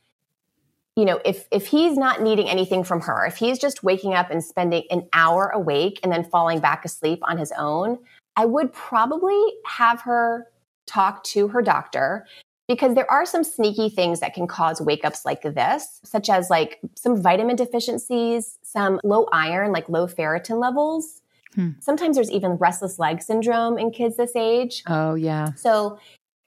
you 0.96 1.04
know, 1.04 1.20
if 1.24 1.46
if 1.50 1.66
he's 1.66 1.96
not 1.96 2.22
needing 2.22 2.48
anything 2.48 2.82
from 2.84 3.02
her, 3.02 3.26
if 3.26 3.36
he's 3.36 3.58
just 3.58 3.82
waking 3.82 4.14
up 4.14 4.30
and 4.30 4.42
spending 4.42 4.84
an 4.90 5.08
hour 5.12 5.48
awake 5.48 6.00
and 6.02 6.10
then 6.10 6.24
falling 6.24 6.60
back 6.60 6.84
asleep 6.84 7.20
on 7.22 7.38
his 7.38 7.52
own, 7.58 7.98
I 8.36 8.46
would 8.46 8.72
probably 8.72 9.40
have 9.66 10.00
her 10.02 10.46
talk 10.86 11.22
to 11.24 11.48
her 11.48 11.60
doctor 11.60 12.26
because 12.68 12.94
there 12.94 13.10
are 13.10 13.26
some 13.26 13.44
sneaky 13.44 13.88
things 13.88 14.20
that 14.20 14.34
can 14.34 14.46
cause 14.46 14.80
wake 14.80 15.04
ups 15.04 15.24
like 15.24 15.42
this, 15.42 16.00
such 16.02 16.28
as 16.28 16.50
like 16.50 16.80
some 16.94 17.20
vitamin 17.20 17.56
deficiencies, 17.56 18.58
some 18.76 19.00
low 19.04 19.26
iron, 19.32 19.72
like 19.72 19.88
low 19.88 20.06
ferritin 20.06 20.60
levels. 20.60 21.22
Hmm. 21.54 21.70
Sometimes 21.80 22.16
there's 22.16 22.30
even 22.30 22.52
restless 22.52 22.98
leg 22.98 23.22
syndrome 23.22 23.78
in 23.78 23.90
kids 23.90 24.16
this 24.18 24.36
age. 24.36 24.82
Oh, 24.86 25.14
yeah. 25.14 25.54
So 25.54 25.98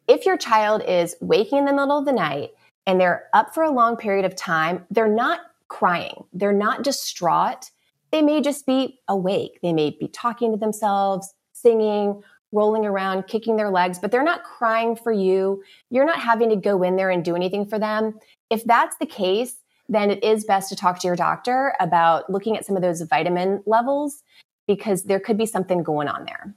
if 0.08 0.26
your 0.26 0.38
child 0.38 0.84
is 0.88 1.16
waking 1.22 1.58
in 1.60 1.66
the 1.66 1.74
middle 1.74 1.98
of 1.98 2.06
the 2.06 2.12
night 2.12 2.52
and 2.86 3.02
they're 3.02 3.26
up 3.34 3.56
for 3.56 3.64
a 3.64 3.72
long 3.72 3.98
period 3.98 4.26
of 4.26 4.36
time, 4.36 4.86
they're 4.92 5.08
not 5.08 5.42
crying, 5.68 6.24
they're 6.34 6.54
not 6.54 6.84
distraught. 6.84 7.72
They 8.12 8.24
may 8.24 8.42
just 8.42 8.66
be 8.66 9.00
awake. 9.08 9.60
They 9.62 9.72
may 9.72 9.92
be 9.92 10.08
talking 10.08 10.52
to 10.52 10.58
themselves, 10.58 11.32
singing, 11.54 12.24
rolling 12.52 12.86
around, 12.86 13.28
kicking 13.28 13.56
their 13.56 13.70
legs, 13.70 14.00
but 14.00 14.12
they're 14.12 14.24
not 14.24 14.44
crying 14.44 14.96
for 14.96 15.12
you. 15.12 15.64
You're 15.92 16.06
not 16.06 16.20
having 16.20 16.50
to 16.50 16.56
go 16.56 16.82
in 16.82 16.96
there 16.96 17.12
and 17.12 17.24
do 17.24 17.36
anything 17.36 17.68
for 17.68 17.78
them. 17.78 18.20
If 18.50 18.64
that's 18.64 18.98
the 18.98 19.06
case, 19.06 19.58
then 19.90 20.12
it 20.12 20.24
is 20.24 20.46
best 20.46 20.70
to 20.70 20.76
talk 20.76 21.00
to 21.00 21.08
your 21.08 21.16
doctor 21.16 21.74
about 21.80 22.30
looking 22.30 22.56
at 22.56 22.66
some 22.66 22.76
of 22.76 22.82
those 22.82 23.02
vitamin 23.02 23.62
levels 23.66 24.24
because 24.68 25.04
there 25.04 25.20
could 25.20 25.38
be 25.38 25.48
something 25.48 25.82
going 25.82 26.08
on 26.08 26.26
there. 26.26 26.54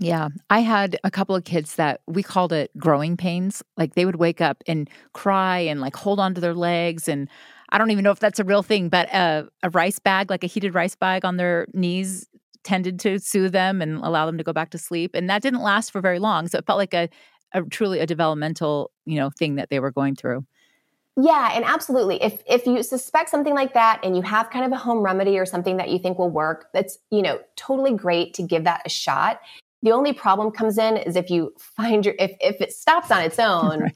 Yeah. 0.00 0.28
I 0.50 0.60
had 0.60 0.98
a 1.02 1.10
couple 1.10 1.34
of 1.34 1.44
kids 1.44 1.74
that 1.74 2.02
we 2.06 2.22
called 2.22 2.52
it 2.52 2.70
growing 2.76 3.16
pains. 3.16 3.64
Like 3.76 3.94
they 3.94 4.04
would 4.04 4.16
wake 4.16 4.40
up 4.40 4.62
and 4.68 4.88
cry 5.12 5.58
and 5.58 5.80
like 5.80 5.96
hold 5.96 6.20
on 6.20 6.34
to 6.34 6.40
their 6.40 6.54
legs. 6.54 7.08
And 7.08 7.28
I 7.70 7.78
don't 7.78 7.90
even 7.90 8.04
know 8.04 8.12
if 8.12 8.20
that's 8.20 8.38
a 8.38 8.44
real 8.44 8.62
thing, 8.62 8.90
but 8.90 9.12
a, 9.12 9.48
a 9.62 9.70
rice 9.70 9.98
bag, 9.98 10.30
like 10.30 10.44
a 10.44 10.46
heated 10.46 10.74
rice 10.74 10.94
bag 10.94 11.24
on 11.24 11.36
their 11.36 11.66
knees 11.74 12.28
tended 12.62 13.00
to 13.00 13.18
soothe 13.18 13.52
them 13.52 13.82
and 13.82 13.96
allow 14.04 14.26
them 14.26 14.38
to 14.38 14.44
go 14.44 14.52
back 14.52 14.70
to 14.70 14.78
sleep. 14.78 15.12
And 15.14 15.28
that 15.30 15.42
didn't 15.42 15.62
last 15.62 15.90
for 15.90 16.00
very 16.00 16.18
long. 16.18 16.46
So 16.48 16.58
it 16.58 16.66
felt 16.66 16.78
like 16.78 16.94
a, 16.94 17.08
a 17.52 17.62
truly 17.62 17.98
a 17.98 18.06
developmental, 18.06 18.92
you 19.04 19.16
know, 19.16 19.30
thing 19.30 19.56
that 19.56 19.70
they 19.70 19.80
were 19.80 19.90
going 19.90 20.14
through. 20.14 20.44
Yeah, 21.20 21.50
and 21.52 21.64
absolutely. 21.64 22.22
If 22.22 22.42
if 22.46 22.64
you 22.64 22.82
suspect 22.84 23.28
something 23.28 23.54
like 23.54 23.74
that 23.74 24.00
and 24.04 24.16
you 24.16 24.22
have 24.22 24.50
kind 24.50 24.64
of 24.64 24.70
a 24.70 24.76
home 24.76 24.98
remedy 24.98 25.36
or 25.36 25.46
something 25.46 25.76
that 25.78 25.88
you 25.88 25.98
think 25.98 26.16
will 26.16 26.30
work, 26.30 26.68
that's, 26.72 26.98
you 27.10 27.22
know, 27.22 27.40
totally 27.56 27.92
great 27.92 28.34
to 28.34 28.42
give 28.42 28.62
that 28.64 28.82
a 28.86 28.88
shot. 28.88 29.40
The 29.82 29.90
only 29.90 30.12
problem 30.12 30.52
comes 30.52 30.78
in 30.78 30.96
is 30.96 31.16
if 31.16 31.28
you 31.28 31.52
find 31.58 32.06
your 32.06 32.14
if 32.18 32.36
if 32.40 32.60
it 32.60 32.72
stops 32.72 33.10
on 33.10 33.22
its 33.22 33.38
own, 33.40 33.80
right 33.80 33.94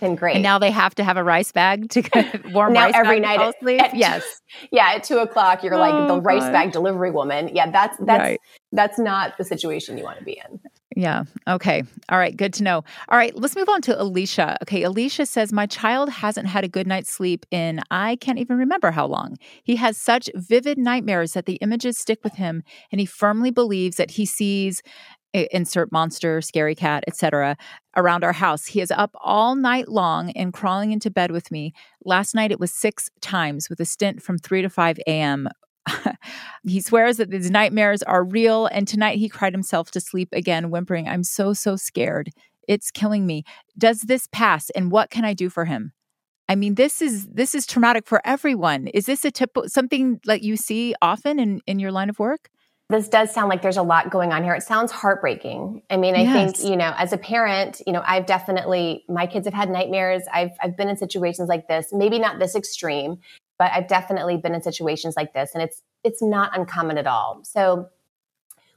then 0.00 0.14
great. 0.14 0.36
And 0.36 0.42
now 0.42 0.58
they 0.58 0.70
have 0.70 0.94
to 0.96 1.04
have 1.04 1.16
a 1.16 1.24
rice 1.24 1.52
bag 1.52 1.90
to 1.90 2.40
warm 2.52 2.72
now 2.72 2.86
rice 2.86 2.94
every 2.94 3.20
night 3.20 3.40
at, 3.40 3.54
at, 3.80 3.96
yes. 3.96 4.40
Yeah, 4.70 4.92
at 4.94 5.04
two 5.04 5.18
o'clock, 5.18 5.62
you're 5.62 5.74
oh, 5.74 5.78
like 5.78 6.08
the 6.08 6.20
rice 6.20 6.44
bag 6.50 6.72
delivery 6.72 7.10
woman. 7.10 7.50
Yeah, 7.54 7.70
that's 7.70 7.96
that's 7.98 8.20
right. 8.20 8.40
that's 8.72 8.98
not 8.98 9.36
the 9.38 9.44
situation 9.44 9.98
you 9.98 10.04
want 10.04 10.18
to 10.18 10.24
be 10.24 10.40
in. 10.48 10.60
Yeah. 10.98 11.22
Okay. 11.46 11.84
All 12.08 12.18
right. 12.18 12.36
Good 12.36 12.52
to 12.54 12.64
know. 12.64 12.82
All 13.08 13.16
right. 13.16 13.32
Let's 13.36 13.54
move 13.54 13.68
on 13.68 13.80
to 13.82 14.02
Alicia. 14.02 14.58
Okay. 14.62 14.82
Alicia 14.82 15.26
says, 15.26 15.52
My 15.52 15.64
child 15.64 16.10
hasn't 16.10 16.48
had 16.48 16.64
a 16.64 16.68
good 16.68 16.88
night's 16.88 17.08
sleep 17.08 17.46
in 17.52 17.78
I 17.92 18.16
can't 18.16 18.40
even 18.40 18.58
remember 18.58 18.90
how 18.90 19.06
long. 19.06 19.36
He 19.62 19.76
has 19.76 19.96
such 19.96 20.28
vivid 20.34 20.76
nightmares 20.76 21.34
that 21.34 21.46
the 21.46 21.54
images 21.56 21.98
stick 21.98 22.18
with 22.24 22.34
him, 22.34 22.64
and 22.90 22.98
he 22.98 23.06
firmly 23.06 23.52
believes 23.52 23.94
that 23.94 24.10
he 24.10 24.26
sees 24.26 24.82
eh, 25.34 25.46
insert 25.52 25.92
monster, 25.92 26.40
scary 26.40 26.74
cat, 26.74 27.04
etc. 27.06 27.56
around 27.96 28.24
our 28.24 28.32
house. 28.32 28.66
He 28.66 28.80
is 28.80 28.90
up 28.90 29.14
all 29.22 29.54
night 29.54 29.86
long 29.86 30.32
and 30.32 30.52
crawling 30.52 30.90
into 30.90 31.12
bed 31.12 31.30
with 31.30 31.52
me. 31.52 31.74
Last 32.04 32.34
night 32.34 32.50
it 32.50 32.58
was 32.58 32.72
6 32.72 33.08
times 33.20 33.70
with 33.70 33.78
a 33.78 33.84
stint 33.84 34.20
from 34.20 34.36
3 34.36 34.62
to 34.62 34.68
5 34.68 34.98
a.m. 35.06 35.48
he 36.66 36.80
swears 36.80 37.16
that 37.16 37.30
these 37.30 37.50
nightmares 37.50 38.02
are 38.02 38.24
real 38.24 38.66
and 38.66 38.86
tonight 38.86 39.18
he 39.18 39.28
cried 39.28 39.52
himself 39.52 39.90
to 39.92 40.00
sleep 40.00 40.28
again 40.32 40.70
whimpering, 40.70 41.08
"I'm 41.08 41.24
so 41.24 41.52
so 41.52 41.76
scared. 41.76 42.30
It's 42.66 42.90
killing 42.90 43.26
me. 43.26 43.44
Does 43.76 44.02
this 44.02 44.28
pass 44.30 44.70
and 44.70 44.90
what 44.90 45.10
can 45.10 45.24
I 45.24 45.34
do 45.34 45.48
for 45.48 45.64
him?" 45.64 45.92
I 46.48 46.54
mean, 46.54 46.76
this 46.76 47.02
is 47.02 47.26
this 47.26 47.54
is 47.54 47.66
traumatic 47.66 48.06
for 48.06 48.20
everyone. 48.24 48.86
Is 48.88 49.06
this 49.06 49.24
a 49.24 49.30
tip 49.30 49.50
something 49.66 50.20
that 50.24 50.42
you 50.42 50.56
see 50.56 50.94
often 51.02 51.38
in 51.38 51.60
in 51.66 51.78
your 51.78 51.92
line 51.92 52.10
of 52.10 52.18
work? 52.18 52.48
this 52.90 53.08
does 53.08 53.32
sound 53.32 53.50
like 53.50 53.60
there's 53.60 53.76
a 53.76 53.82
lot 53.82 54.10
going 54.10 54.32
on 54.32 54.42
here. 54.42 54.54
It 54.54 54.62
sounds 54.62 54.90
heartbreaking. 54.90 55.82
I 55.90 55.98
mean, 55.98 56.14
I 56.14 56.22
yes. 56.22 56.58
think, 56.58 56.70
you 56.70 56.76
know, 56.76 56.94
as 56.96 57.12
a 57.12 57.18
parent, 57.18 57.82
you 57.86 57.92
know, 57.92 58.02
I've 58.06 58.24
definitely, 58.24 59.04
my 59.08 59.26
kids 59.26 59.46
have 59.46 59.52
had 59.52 59.68
nightmares. 59.68 60.22
I've, 60.32 60.52
I've 60.62 60.76
been 60.76 60.88
in 60.88 60.96
situations 60.96 61.50
like 61.50 61.68
this, 61.68 61.88
maybe 61.92 62.18
not 62.18 62.38
this 62.38 62.56
extreme, 62.56 63.18
but 63.58 63.70
I've 63.72 63.88
definitely 63.88 64.36
been 64.36 64.54
in 64.54 64.62
situations 64.62 65.16
like 65.16 65.34
this 65.34 65.50
and 65.54 65.62
it's, 65.62 65.82
it's 66.04 66.22
not 66.22 66.56
uncommon 66.56 66.98
at 66.98 67.06
all. 67.06 67.40
So 67.44 67.88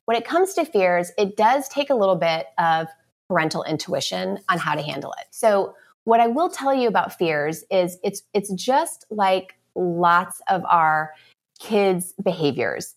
when 0.06 0.18
it 0.18 0.26
comes 0.26 0.54
to 0.56 0.66
fears, 0.66 1.12
it 1.18 1.38
does 1.38 1.70
take 1.70 1.90
a 1.90 1.96
little 1.96 2.16
bit 2.16 2.48
of 2.58 2.88
parental 3.30 3.64
intuition 3.64 4.40
on 4.50 4.58
how 4.58 4.76
to 4.76 4.82
handle 4.82 5.14
it. 5.20 5.28
So 5.32 5.76
what 6.04 6.20
I 6.20 6.28
will 6.28 6.50
tell 6.50 6.74
you 6.74 6.88
about 6.88 7.18
fears 7.18 7.64
is 7.70 7.98
it's, 8.04 8.24
it's 8.34 8.52
just 8.54 9.06
like 9.10 9.56
lots 9.76 10.42
of 10.50 10.64
our 10.66 11.14
kids' 11.60 12.14
behaviors 12.22 12.96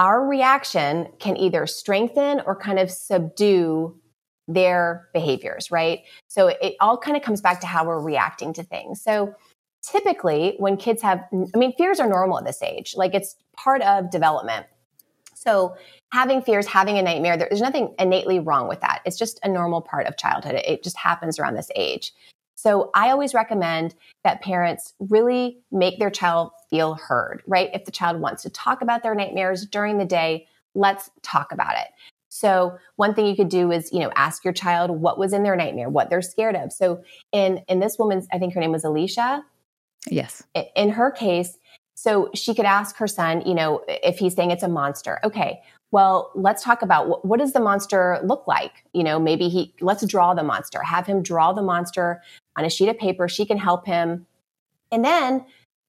our 0.00 0.26
reaction 0.26 1.08
can 1.18 1.36
either 1.36 1.66
strengthen 1.66 2.40
or 2.46 2.56
kind 2.56 2.78
of 2.78 2.90
subdue 2.90 3.94
their 4.48 5.08
behaviors, 5.12 5.70
right? 5.70 6.00
So 6.26 6.48
it 6.48 6.74
all 6.80 6.96
kind 6.96 7.18
of 7.18 7.22
comes 7.22 7.42
back 7.42 7.60
to 7.60 7.66
how 7.66 7.84
we're 7.84 8.00
reacting 8.00 8.54
to 8.54 8.62
things. 8.62 9.02
So 9.02 9.34
typically 9.82 10.54
when 10.58 10.76
kids 10.76 11.02
have, 11.02 11.24
I 11.32 11.58
mean, 11.58 11.74
fears 11.76 12.00
are 12.00 12.08
normal 12.08 12.38
at 12.38 12.44
this 12.44 12.62
age. 12.62 12.94
Like 12.96 13.14
it's 13.14 13.36
part 13.56 13.82
of 13.82 14.10
development. 14.10 14.66
So 15.34 15.74
having 16.12 16.42
fears, 16.42 16.66
having 16.66 16.98
a 16.98 17.02
nightmare, 17.02 17.36
there's 17.36 17.62
nothing 17.62 17.94
innately 17.98 18.40
wrong 18.40 18.68
with 18.68 18.80
that. 18.82 19.00
It's 19.06 19.18
just 19.18 19.40
a 19.42 19.48
normal 19.48 19.80
part 19.80 20.06
of 20.06 20.16
childhood. 20.16 20.56
It 20.56 20.82
just 20.82 20.98
happens 20.98 21.38
around 21.38 21.54
this 21.54 21.70
age. 21.76 22.12
So 22.56 22.90
I 22.94 23.10
always 23.10 23.32
recommend 23.32 23.94
that 24.22 24.42
parents 24.42 24.92
really 24.98 25.60
make 25.72 25.98
their 25.98 26.10
child 26.10 26.50
feel 26.68 26.94
heard, 26.94 27.42
right? 27.46 27.70
If 27.72 27.86
the 27.86 27.90
child 27.90 28.20
wants 28.20 28.42
to 28.42 28.50
talk 28.50 28.82
about 28.82 29.02
their 29.02 29.14
nightmares 29.14 29.64
during 29.64 29.96
the 29.96 30.04
day, 30.04 30.46
let's 30.74 31.10
talk 31.22 31.52
about 31.52 31.76
it. 31.76 31.88
So 32.28 32.76
one 32.96 33.14
thing 33.14 33.26
you 33.26 33.34
could 33.34 33.48
do 33.48 33.72
is, 33.72 33.90
you 33.92 34.00
know, 34.00 34.12
ask 34.14 34.44
your 34.44 34.52
child 34.52 34.90
what 34.90 35.18
was 35.18 35.32
in 35.32 35.42
their 35.42 35.56
nightmare, 35.56 35.88
what 35.88 36.10
they're 36.10 36.22
scared 36.22 36.54
of. 36.54 36.70
So 36.70 37.02
in 37.32 37.62
in 37.66 37.80
this 37.80 37.98
woman's, 37.98 38.28
I 38.32 38.38
think 38.38 38.52
her 38.54 38.60
name 38.60 38.72
was 38.72 38.84
Alicia. 38.84 39.42
Yes. 40.08 40.42
In 40.76 40.90
her 40.90 41.10
case, 41.10 41.58
so 41.94 42.30
she 42.34 42.54
could 42.54 42.64
ask 42.64 42.96
her 42.96 43.06
son, 43.06 43.42
you 43.44 43.54
know, 43.54 43.84
if 43.86 44.18
he's 44.18 44.34
saying 44.34 44.50
it's 44.50 44.62
a 44.62 44.68
monster. 44.68 45.20
Okay, 45.22 45.60
well, 45.90 46.30
let's 46.34 46.62
talk 46.62 46.82
about 46.82 47.08
what, 47.08 47.24
what, 47.24 47.40
does 47.40 47.52
the 47.52 47.60
monster 47.60 48.20
look 48.24 48.46
like? 48.46 48.84
You 48.94 49.04
know, 49.04 49.18
maybe 49.18 49.48
he, 49.48 49.74
let's 49.80 50.06
draw 50.06 50.32
the 50.34 50.42
monster, 50.42 50.82
have 50.82 51.06
him 51.06 51.22
draw 51.22 51.52
the 51.52 51.62
monster 51.62 52.22
on 52.56 52.64
a 52.64 52.70
sheet 52.70 52.88
of 52.88 52.98
paper. 52.98 53.28
She 53.28 53.44
can 53.44 53.58
help 53.58 53.86
him. 53.86 54.26
And 54.90 55.04
then 55.04 55.44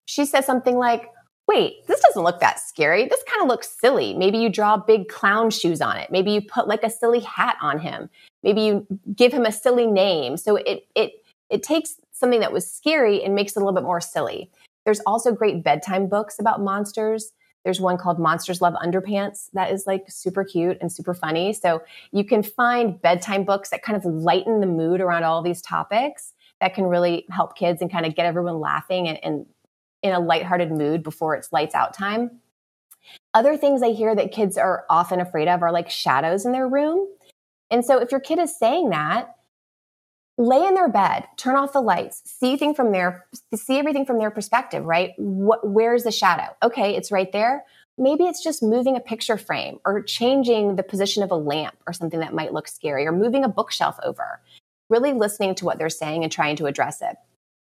she 0.06 0.25
says 0.25 0.46
something 0.46 0.75
like, 0.75 1.10
wait, 1.48 1.86
this 1.88 2.01
doesn't 2.01 2.24
look 2.24 2.39
that 2.39 2.60
scary. 2.60 3.08
This 3.08 3.24
kind 3.27 3.44
of 3.44 3.48
looks 3.48 3.70
silly. 3.70 4.13
Maybe 4.13 4.38
you 4.38 4.50
draw 4.50 4.77
big 4.77 5.08
clown 5.08 5.50
shoes 5.50 5.82
on 5.82 5.98
it. 5.98 6.12
Maybe 6.12 6.32
you 6.32 6.41
put 6.41 6.68
like 6.68 6.84
a 6.84 6.89
silly 6.89 7.20
hat 7.20 7.58
on 7.62 7.80
him. 7.80 8.10
Maybe 8.44 8.62
you 8.62 8.88
give 9.15 9.32
him 9.32 9.46
a 9.46 9.51
silly 9.51 9.88
name. 9.88 10.38
So 10.38 10.56
it, 10.56 10.88
it, 10.96 11.13
it 11.50 11.63
takes 11.63 11.96
something 12.22 12.40
that 12.40 12.54
was 12.54 12.72
scary 12.72 13.22
and 13.22 13.36
makes 13.36 13.51
it 13.51 13.58
a 13.58 13.60
little 13.60 13.74
bit 13.74 13.84
more 13.84 14.00
silly. 14.00 14.50
There's 14.86 15.01
also 15.01 15.34
great 15.34 15.63
bedtime 15.63 16.08
books 16.08 16.40
about 16.40 16.62
monsters. 16.62 17.34
There's 17.66 17.82
one 17.82 17.98
called 17.98 18.18
Monsters 18.18 18.62
Love 18.62 18.74
Underpants 18.75 19.50
that 19.54 19.72
is 19.72 19.86
like 19.86 20.06
super 20.08 20.46
cute 20.46 20.78
and 20.80 20.92
super 20.92 21.13
funny. 21.13 21.54
So 21.54 21.84
you 22.12 22.24
can 22.24 22.42
find 22.42 23.00
bedtime 23.01 23.44
books 23.44 23.70
that 23.70 23.84
kind 23.84 23.98
of 23.98 24.06
lighten 24.06 24.62
the 24.62 24.68
mood 24.68 25.01
around 25.01 25.25
all 25.25 25.42
these 25.42 25.62
topics 25.62 26.34
that 26.62 26.74
can 26.74 26.86
really 26.86 27.25
help 27.30 27.58
kids 27.58 27.82
and 27.82 27.92
kind 27.92 28.06
of 28.06 28.16
get 28.16 28.25
everyone 28.25 28.60
laughing 28.60 29.08
and, 29.08 29.20
and 29.24 29.46
in 30.01 30.13
a 30.13 30.20
lighthearted 30.20 30.72
mood 30.72 31.04
before 31.04 31.36
it's 31.36 31.51
lights 31.51 31.75
out 31.75 31.94
time. 31.94 32.40
Other 33.34 33.58
things 33.58 33.84
I 33.84 33.92
hear 33.92 34.16
that 34.16 34.32
kids 34.32 34.58
are 34.58 34.86
often 34.90 35.20
afraid 35.20 35.48
of 35.48 35.62
are 35.62 35.72
like 35.72 35.90
shadows 35.90 36.46
in 36.46 36.51
their 36.51 36.68
room. 36.68 37.08
And 37.70 37.86
so 37.86 38.00
if 38.00 38.12
your 38.12 38.20
kid 38.20 38.40
is 38.40 38.58
saying 38.58 38.90
that, 38.90 39.36
lay 40.38 40.66
in 40.66 40.74
their 40.74 40.90
bed, 40.90 41.28
turn 41.38 41.56
off 41.56 41.74
the 41.74 41.82
lights, 41.82 42.22
see 42.26 42.58
thing 42.58 42.74
from 42.74 42.92
their 42.92 43.26
see 43.54 43.78
everything 43.78 44.06
from 44.06 44.18
their 44.18 44.32
perspective, 44.32 44.86
right? 44.86 45.12
What, 45.18 45.68
where's 45.68 46.04
the 46.04 46.12
shadow? 46.12 46.56
Okay, 46.64 46.96
it's 46.96 47.12
right 47.12 47.32
there. 47.32 47.64
Maybe 47.98 48.24
it's 48.24 48.44
just 48.44 48.64
moving 48.64 48.96
a 48.96 49.02
picture 49.02 49.38
frame 49.38 49.80
or 49.86 50.02
changing 50.02 50.76
the 50.76 50.84
position 50.84 51.24
of 51.24 51.32
a 51.32 51.36
lamp 51.36 51.76
or 51.86 51.94
something 51.94 52.20
that 52.22 52.34
might 52.34 52.54
look 52.54 52.68
scary 52.68 53.06
or 53.06 53.12
moving 53.12 53.44
a 53.44 53.50
bookshelf 53.50 53.98
over. 54.04 54.42
Really 54.90 55.14
listening 55.14 55.56
to 55.56 55.66
what 55.66 55.78
they're 55.78 55.90
saying 55.90 56.24
and 56.24 56.32
trying 56.32 56.56
to 56.58 56.66
address 56.66 57.02
it. 57.02 57.16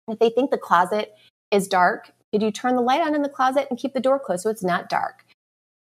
If 0.07 0.19
they 0.19 0.29
think 0.29 0.51
the 0.51 0.57
closet 0.57 1.13
is 1.51 1.67
dark, 1.67 2.11
could 2.31 2.41
you 2.41 2.51
turn 2.51 2.75
the 2.75 2.81
light 2.81 3.01
on 3.01 3.13
in 3.13 3.21
the 3.21 3.29
closet 3.29 3.67
and 3.69 3.77
keep 3.77 3.93
the 3.93 3.99
door 3.99 4.19
closed 4.19 4.43
so 4.43 4.49
it's 4.49 4.63
not 4.63 4.89
dark? 4.89 5.25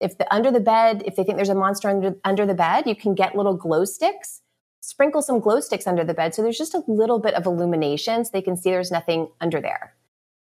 If 0.01 0.17
the 0.19 0.33
under 0.33 0.51
the 0.51 0.61
bed, 0.61 1.03
if 1.07 1.17
they 1.17 1.25
think 1.25 1.37
there's 1.37 1.49
a 1.49 1.55
monster 1.55 1.89
under, 1.89 2.15
under 2.25 2.47
the 2.47 2.55
bed, 2.55 2.87
you 2.87 2.95
can 2.95 3.15
get 3.15 3.37
little 3.37 3.55
glow 3.55 3.85
sticks 3.85 4.43
sprinkle 4.81 5.23
some 5.23 5.41
glow 5.41 5.61
sticks 5.61 5.87
under 5.87 6.05
the 6.05 6.15
bed 6.15 6.35
so 6.35 6.43
there's 6.43 6.59
just 6.59 6.75
a 6.75 6.83
little 6.87 7.19
bit 7.19 7.35
of 7.35 7.47
illumination 7.47 8.25
so 8.25 8.31
they 8.33 8.43
can 8.43 8.57
see 8.57 8.71
there's 8.71 8.91
nothing 8.91 9.29
under 9.41 9.61
there. 9.61 9.95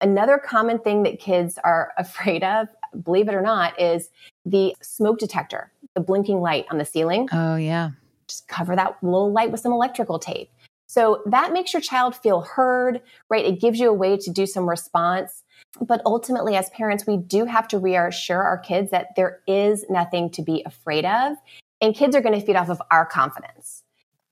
Another 0.00 0.38
common 0.38 0.78
thing 0.78 1.02
that 1.04 1.18
kids 1.18 1.58
are 1.64 1.92
afraid 1.98 2.44
of, 2.44 2.68
believe 3.02 3.28
it 3.28 3.34
or 3.34 3.42
not, 3.42 3.80
is 3.80 4.10
the 4.44 4.74
smoke 4.82 5.18
detector, 5.18 5.72
the 5.94 6.00
blinking 6.00 6.40
light 6.40 6.66
on 6.70 6.78
the 6.78 6.84
ceiling. 6.84 7.28
Oh, 7.32 7.56
yeah. 7.56 7.90
Just 8.28 8.48
cover 8.48 8.74
that 8.76 8.96
little 9.02 9.32
light 9.32 9.50
with 9.50 9.60
some 9.60 9.72
electrical 9.72 10.18
tape. 10.18 10.50
So 10.86 11.22
that 11.26 11.52
makes 11.52 11.72
your 11.72 11.82
child 11.82 12.14
feel 12.14 12.42
heard, 12.42 13.00
right? 13.28 13.44
It 13.44 13.60
gives 13.60 13.80
you 13.80 13.88
a 13.88 13.94
way 13.94 14.16
to 14.16 14.30
do 14.30 14.46
some 14.46 14.68
response. 14.68 15.42
But 15.80 16.00
ultimately, 16.06 16.54
as 16.54 16.70
parents, 16.70 17.06
we 17.06 17.16
do 17.16 17.46
have 17.46 17.66
to 17.68 17.78
reassure 17.78 18.42
our 18.42 18.58
kids 18.58 18.90
that 18.90 19.08
there 19.16 19.40
is 19.46 19.84
nothing 19.88 20.30
to 20.30 20.42
be 20.42 20.62
afraid 20.64 21.04
of. 21.04 21.36
And 21.80 21.94
kids 21.94 22.14
are 22.14 22.20
going 22.20 22.38
to 22.38 22.44
feed 22.44 22.56
off 22.56 22.68
of 22.68 22.80
our 22.90 23.04
confidence. 23.04 23.83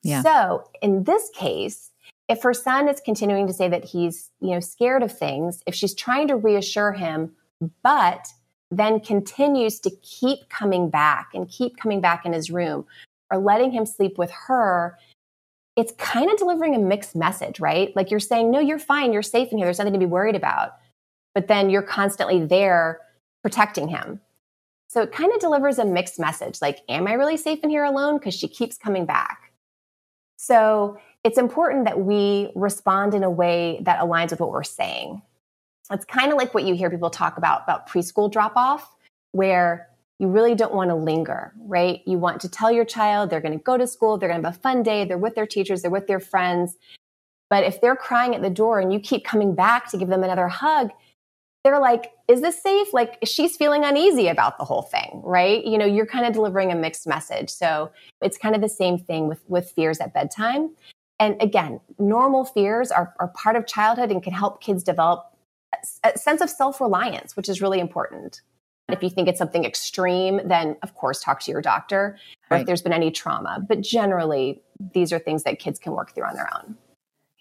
Yeah. 0.03 0.23
So 0.23 0.65
in 0.81 1.05
this 1.05 1.31
case, 1.35 1.91
if 2.29 2.43
her 2.43 2.55
son 2.55 2.89
is 2.89 3.01
continuing 3.01 3.47
to 3.47 3.53
say 3.53 3.69
that 3.69 3.85
he's, 3.85 4.31
you 4.41 4.51
know, 4.51 4.61
scared 4.61 5.03
of 5.03 5.17
things, 5.17 5.63
if 5.67 5.75
she's 5.75 5.95
trying 5.95 6.29
to 6.29 6.37
reassure 6.37 6.93
him, 6.93 7.33
but 7.83 8.29
then 8.71 9.01
continues 9.01 9.79
to 9.81 9.91
keep 10.03 10.49
coming 10.49 10.89
back 10.89 11.29
and 11.35 11.49
keep 11.49 11.77
coming 11.77 12.01
back 12.01 12.25
in 12.25 12.33
his 12.33 12.51
room 12.51 12.87
or 13.31 13.39
letting 13.39 13.71
him 13.71 13.85
sleep 13.85 14.19
with 14.19 14.31
her, 14.31 14.97
it's 15.77 15.93
kind 15.99 16.31
of 16.31 16.39
delivering 16.39 16.75
a 16.75 16.79
mixed 16.79 17.15
message, 17.15 17.61
right? 17.61 17.95
Like 17.97 18.11
you're 18.11 18.21
saying, 18.21 18.51
no, 18.51 18.61
you're 18.61 18.79
fine. 18.79 19.13
You're 19.13 19.23
safe 19.23 19.53
in 19.53 19.59
here. 19.59 19.67
There's 19.67 19.79
nothing 19.79 19.93
to 19.95 19.99
be 19.99 20.07
worried 20.07 20.37
about. 20.37 20.77
But 21.35 21.49
then 21.49 21.71
you're 21.71 21.83
constantly 21.83 22.45
there 22.45 23.01
protecting 23.43 23.89
him. 23.89 24.21
So 24.89 25.01
it 25.01 25.13
kind 25.13 25.33
of 25.33 25.41
delivers 25.41 25.79
a 25.79 25.85
mixed 25.85 26.19
message. 26.19 26.61
Like, 26.61 26.81
am 26.89 27.07
I 27.07 27.15
really 27.15 27.39
safe 27.39 27.61
in 27.63 27.71
here 27.71 27.85
alone? 27.85 28.19
Because 28.19 28.35
she 28.35 28.49
keeps 28.49 28.77
coming 28.77 29.07
back. 29.07 29.42
So 30.43 30.99
it's 31.23 31.39
important 31.39 31.85
that 31.85 32.01
we 32.01 32.51
respond 32.57 33.15
in 33.15 33.23
a 33.23 33.31
way 33.31 33.79
that 33.83 34.01
aligns 34.01 34.31
with 34.31 34.41
what 34.41 34.51
we're 34.51 34.65
saying. 34.65 35.23
It's 35.89 36.05
kind 36.05 36.33
of 36.33 36.37
like 36.37 36.53
what 36.53 36.65
you 36.65 36.75
hear 36.75 36.91
people 36.91 37.11
talk 37.11 37.37
about 37.37 37.63
about 37.63 37.89
preschool 37.89 38.29
drop 38.29 38.57
off, 38.57 38.97
where 39.31 39.89
you 40.19 40.27
really 40.27 40.57
don't 40.57 40.75
want 40.75 40.91
to 40.91 40.97
linger, 40.97 41.53
right? 41.59 42.01
You 42.07 42.19
want 42.19 42.41
to 42.41 42.49
tell 42.49 42.73
your 42.73 42.85
child 42.85 43.31
they're 43.31 43.41
going 43.41 43.57
to 43.57 43.63
go 43.63 43.77
to 43.79 43.87
school, 43.87 44.19
they're 44.19 44.29
going 44.29 44.43
to 44.43 44.49
have 44.49 44.57
a 44.57 44.61
fun 44.61 44.83
day, 44.83 45.05
they're 45.05 45.17
with 45.17 45.37
their 45.37 45.47
teachers, 45.47 45.81
they're 45.81 45.93
with 45.93 46.09
their 46.09 46.19
friends. 46.19 46.77
But 47.49 47.63
if 47.63 47.81
they're 47.81 47.95
crying 47.95 48.35
at 48.35 48.43
the 48.43 48.51
door 48.51 48.81
and 48.81 48.93
you 48.93 48.99
keep 48.99 49.25
coming 49.25 49.55
back 49.55 49.89
to 49.91 49.97
give 49.97 50.09
them 50.09 50.25
another 50.25 50.49
hug, 50.49 50.91
they're 51.65 51.79
like, 51.79 52.13
is 52.29 52.41
this 52.41 52.61
safe? 52.61 52.93
Like 52.93 53.19
she's 53.25 53.57
feeling 53.57 53.85
uneasy 53.85 54.29
about 54.29 54.59
the 54.59 54.65
whole 54.65 54.83
thing, 54.83 55.21
right? 55.25 55.65
You 55.65 55.79
know, 55.79 55.85
you're 55.85 56.07
kind 56.07 56.27
of 56.27 56.33
delivering 56.33 56.73
a 56.73 56.75
mixed 56.75 57.07
message. 57.07 57.51
So 57.51 57.91
it's 58.21 58.37
kind 58.37 58.55
of 58.55 58.61
the 58.61 58.69
same 58.69 58.99
thing 58.99 59.29
with, 59.29 59.43
with 59.49 59.71
fears 59.71 60.01
at 60.01 60.13
bedtime. 60.13 60.75
And 61.21 61.41
again, 61.41 61.81
normal 61.99 62.45
fears 62.45 62.91
are, 62.91 63.15
are 63.21 63.29
part 63.29 63.55
of 63.55 63.67
childhood 63.67 64.11
and 64.11 64.23
can 64.23 64.33
help 64.33 64.61
kids 64.61 64.83
develop 64.83 65.25
a 66.05 66.19
sense 66.19 66.41
of 66.41 66.51
self-reliance, 66.51 67.37
which 67.37 67.49
is 67.49 67.63
really 67.63 67.79
important. 67.79 68.43
If 68.89 69.03
you 69.03 69.09
think 69.09 69.29
it's 69.29 69.39
something 69.39 69.65
extreme, 69.65 70.41
then 70.45 70.77
of 70.83 70.95
course 70.95 71.21
talk 71.21 71.41
to 71.41 71.51
your 71.53 71.63
doctor 71.63 72.19
or 72.51 72.57
right. 72.57 72.61
if 72.61 72.67
there's 72.67 72.83
been 72.83 72.93
any 72.93 73.11
trauma. 73.11 73.65
But 73.67 73.81
generally, 73.81 74.61
these 74.93 75.13
are 75.13 75.19
things 75.19 75.45
that 75.45 75.61
kids 75.61 75.79
can 75.79 75.93
work 75.93 76.13
through 76.13 76.25
on 76.25 76.35
their 76.35 76.51
own. 76.55 76.77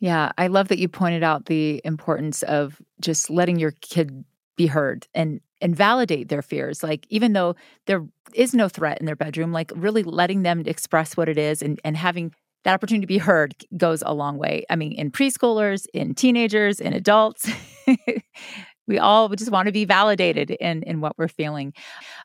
Yeah, 0.02 0.32
I 0.36 0.48
love 0.48 0.68
that 0.70 0.80
you 0.80 0.90
pointed 0.90 1.22
out 1.22 1.46
the 1.46 1.80
importance 1.86 2.42
of 2.44 2.82
just 3.00 3.30
letting 3.30 3.60
your 3.60 3.72
kid 3.82 4.26
be 4.58 4.66
heard 4.66 5.08
and 5.14 5.40
and 5.62 5.76
validate 5.76 6.28
their 6.28 6.42
fears. 6.42 6.82
Like 6.82 7.06
even 7.10 7.34
though 7.34 7.56
there 7.86 8.04
is 8.34 8.56
no 8.56 8.68
threat 8.68 9.00
in 9.00 9.06
their 9.06 9.16
bedroom, 9.16 9.52
like 9.54 9.72
really 9.76 10.02
letting 10.02 10.42
them 10.42 10.64
express 10.66 11.16
what 11.16 11.30
it 11.30 11.38
is 11.38 11.62
and 11.62 11.80
and 11.86 11.96
having 11.96 12.34
that 12.64 12.74
opportunity 12.74 13.02
to 13.02 13.08
be 13.08 13.20
heard 13.20 13.56
goes 13.78 14.04
a 14.04 14.14
long 14.14 14.38
way. 14.38 14.66
I 14.72 14.76
mean, 14.76 14.94
in 14.94 15.12
preschoolers, 15.12 15.86
in 15.94 16.16
teenagers, 16.16 16.80
in 16.80 16.94
adults. 16.94 17.50
we 18.88 18.98
all 18.98 19.30
just 19.30 19.52
want 19.52 19.68
to 19.68 19.72
be 19.72 19.86
validated 19.86 20.50
in 20.50 20.82
in 20.82 21.00
what 21.00 21.16
we're 21.20 21.28
feeling. 21.28 21.74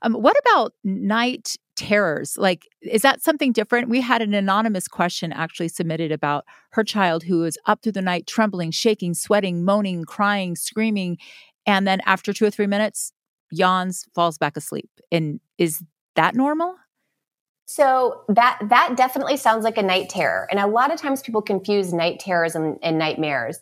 Um, 0.01 0.15
what 0.15 0.37
about 0.47 0.73
night 0.83 1.57
terrors. 1.77 2.37
Like, 2.37 2.69
is 2.83 3.03
that 3.03 3.23
something 3.23 3.53
different? 3.53 3.89
We 3.89 4.01
had 4.01 4.23
an 4.23 4.35
anonymous 4.35 4.89
question 4.89 5.33
actually 5.33 5.69
submitted 5.69 6.11
about 6.11 6.45
her 6.71 6.83
child 6.83 7.23
who 7.25 7.41
was 7.41 7.59
up 7.67 7.83
through 7.83 7.93
the 7.93 8.03
night, 8.03 8.27
trembling, 8.27 8.71
shaking, 8.71 9.15
sweating, 9.15 9.65
moaning, 9.65 10.05
crying, 10.05 10.57
screaming. 10.57 11.19
And 11.67 11.87
then 11.87 12.01
after 12.07 12.33
two 12.33 12.47
or 12.47 12.51
three 12.51 12.67
minutes, 12.67 13.13
yawns, 13.51 14.07
falls 14.15 14.39
back 14.39 14.57
asleep. 14.57 14.91
And 15.13 15.41
is 15.59 15.83
that 16.17 16.35
normal? 16.35 16.77
So 17.67 18.23
that 18.29 18.59
that 18.69 18.97
definitely 18.97 19.37
sounds 19.37 19.65
like 19.65 19.77
a 19.77 19.83
night 19.83 20.09
terror. 20.09 20.47
And 20.51 20.61
a 20.61 20.67
lot 20.67 20.93
of 20.93 21.01
times 21.01 21.21
people 21.21 21.43
confuse 21.43 21.93
night 21.93 22.21
terrors 22.21 22.55
and, 22.55 22.79
and 22.83 22.97
nightmares. 22.99 23.61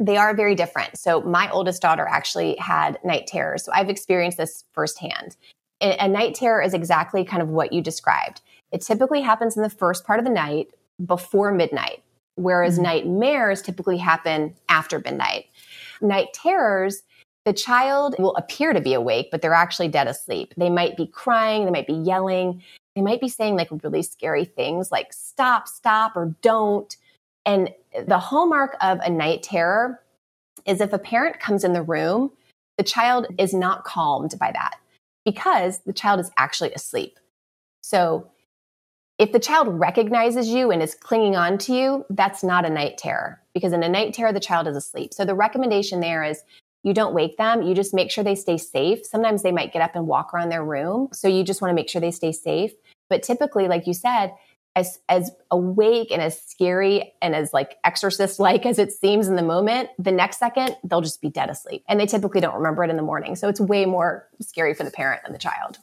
They 0.00 0.16
are 0.16 0.34
very 0.34 0.56
different. 0.56 0.98
So 0.98 1.20
my 1.20 1.48
oldest 1.50 1.80
daughter 1.80 2.06
actually 2.06 2.56
had 2.56 2.98
night 3.04 3.28
terrors. 3.28 3.64
So 3.64 3.70
I've 3.72 3.88
experienced 3.88 4.38
this 4.38 4.64
firsthand 4.72 5.36
a 5.84 6.08
night 6.08 6.34
terror 6.34 6.62
is 6.62 6.74
exactly 6.74 7.24
kind 7.24 7.42
of 7.42 7.48
what 7.48 7.72
you 7.72 7.82
described. 7.82 8.40
It 8.72 8.80
typically 8.80 9.22
happens 9.22 9.56
in 9.56 9.62
the 9.62 9.70
first 9.70 10.04
part 10.04 10.18
of 10.18 10.24
the 10.24 10.30
night 10.30 10.68
before 11.04 11.52
midnight, 11.52 12.02
whereas 12.36 12.74
mm-hmm. 12.74 12.84
nightmares 12.84 13.62
typically 13.62 13.98
happen 13.98 14.54
after 14.68 14.98
midnight. 14.98 15.46
Night 16.00 16.28
terrors, 16.32 17.02
the 17.44 17.52
child 17.52 18.16
will 18.18 18.34
appear 18.36 18.72
to 18.72 18.80
be 18.80 18.94
awake, 18.94 19.28
but 19.30 19.42
they're 19.42 19.52
actually 19.52 19.88
dead 19.88 20.06
asleep. 20.06 20.54
They 20.56 20.70
might 20.70 20.96
be 20.96 21.06
crying, 21.06 21.64
they 21.64 21.70
might 21.70 21.86
be 21.86 21.94
yelling. 21.94 22.62
they 22.96 23.02
might 23.02 23.20
be 23.20 23.28
saying 23.28 23.56
like 23.56 23.68
really 23.82 24.02
scary 24.02 24.44
things 24.44 24.90
like 24.90 25.12
stop, 25.12 25.68
stop, 25.68 26.16
or 26.16 26.34
don't. 26.42 26.96
And 27.44 27.70
the 28.06 28.18
hallmark 28.18 28.76
of 28.80 28.98
a 29.00 29.10
night 29.10 29.42
terror 29.42 30.00
is 30.64 30.80
if 30.80 30.92
a 30.92 30.98
parent 30.98 31.40
comes 31.40 31.64
in 31.64 31.74
the 31.74 31.82
room, 31.82 32.30
the 32.78 32.84
child 32.84 33.26
is 33.38 33.52
not 33.52 33.84
calmed 33.84 34.34
by 34.38 34.50
that 34.52 34.78
because 35.24 35.80
the 35.80 35.92
child 35.92 36.20
is 36.20 36.30
actually 36.36 36.72
asleep. 36.72 37.18
So 37.82 38.30
if 39.18 39.32
the 39.32 39.38
child 39.38 39.68
recognizes 39.68 40.48
you 40.48 40.70
and 40.70 40.82
is 40.82 40.94
clinging 40.94 41.36
on 41.36 41.58
to 41.58 41.74
you, 41.74 42.04
that's 42.10 42.42
not 42.42 42.64
a 42.64 42.70
night 42.70 42.98
terror 42.98 43.40
because 43.54 43.72
in 43.72 43.82
a 43.82 43.88
night 43.88 44.12
terror, 44.14 44.32
the 44.32 44.40
child 44.40 44.66
is 44.66 44.76
asleep. 44.76 45.14
So 45.14 45.24
the 45.24 45.34
recommendation 45.34 46.00
there 46.00 46.24
is 46.24 46.42
you 46.82 46.92
don't 46.92 47.14
wake 47.14 47.38
them. 47.38 47.62
You 47.62 47.74
just 47.74 47.94
make 47.94 48.10
sure 48.10 48.22
they 48.22 48.34
stay 48.34 48.58
safe. 48.58 49.06
Sometimes 49.06 49.42
they 49.42 49.52
might 49.52 49.72
get 49.72 49.82
up 49.82 49.94
and 49.94 50.06
walk 50.06 50.34
around 50.34 50.50
their 50.50 50.64
room. 50.64 51.08
So 51.12 51.28
you 51.28 51.42
just 51.42 51.62
want 51.62 51.70
to 51.70 51.74
make 51.74 51.88
sure 51.88 52.00
they 52.00 52.10
stay 52.10 52.32
safe. 52.32 52.72
But 53.08 53.22
typically, 53.22 53.68
like 53.68 53.86
you 53.86 53.94
said, 53.94 54.34
as 54.76 54.98
as 55.08 55.30
awake 55.50 56.10
and 56.10 56.20
as 56.20 56.40
scary 56.40 57.12
and 57.22 57.34
as 57.34 57.52
like 57.52 57.76
exorcist 57.84 58.38
like 58.38 58.66
as 58.66 58.78
it 58.78 58.92
seems 58.92 59.28
in 59.28 59.36
the 59.36 59.42
moment 59.42 59.88
the 59.98 60.12
next 60.12 60.38
second 60.38 60.76
they'll 60.84 61.00
just 61.00 61.20
be 61.20 61.28
dead 61.28 61.50
asleep 61.50 61.84
and 61.88 62.00
they 62.00 62.06
typically 62.06 62.40
don't 62.40 62.54
remember 62.54 62.82
it 62.84 62.90
in 62.90 62.96
the 62.96 63.02
morning 63.02 63.36
so 63.36 63.48
it's 63.48 63.60
way 63.60 63.86
more 63.86 64.28
scary 64.40 64.74
for 64.74 64.84
the 64.84 64.90
parent 64.90 65.22
than 65.22 65.32
the 65.32 65.38
child 65.38 65.78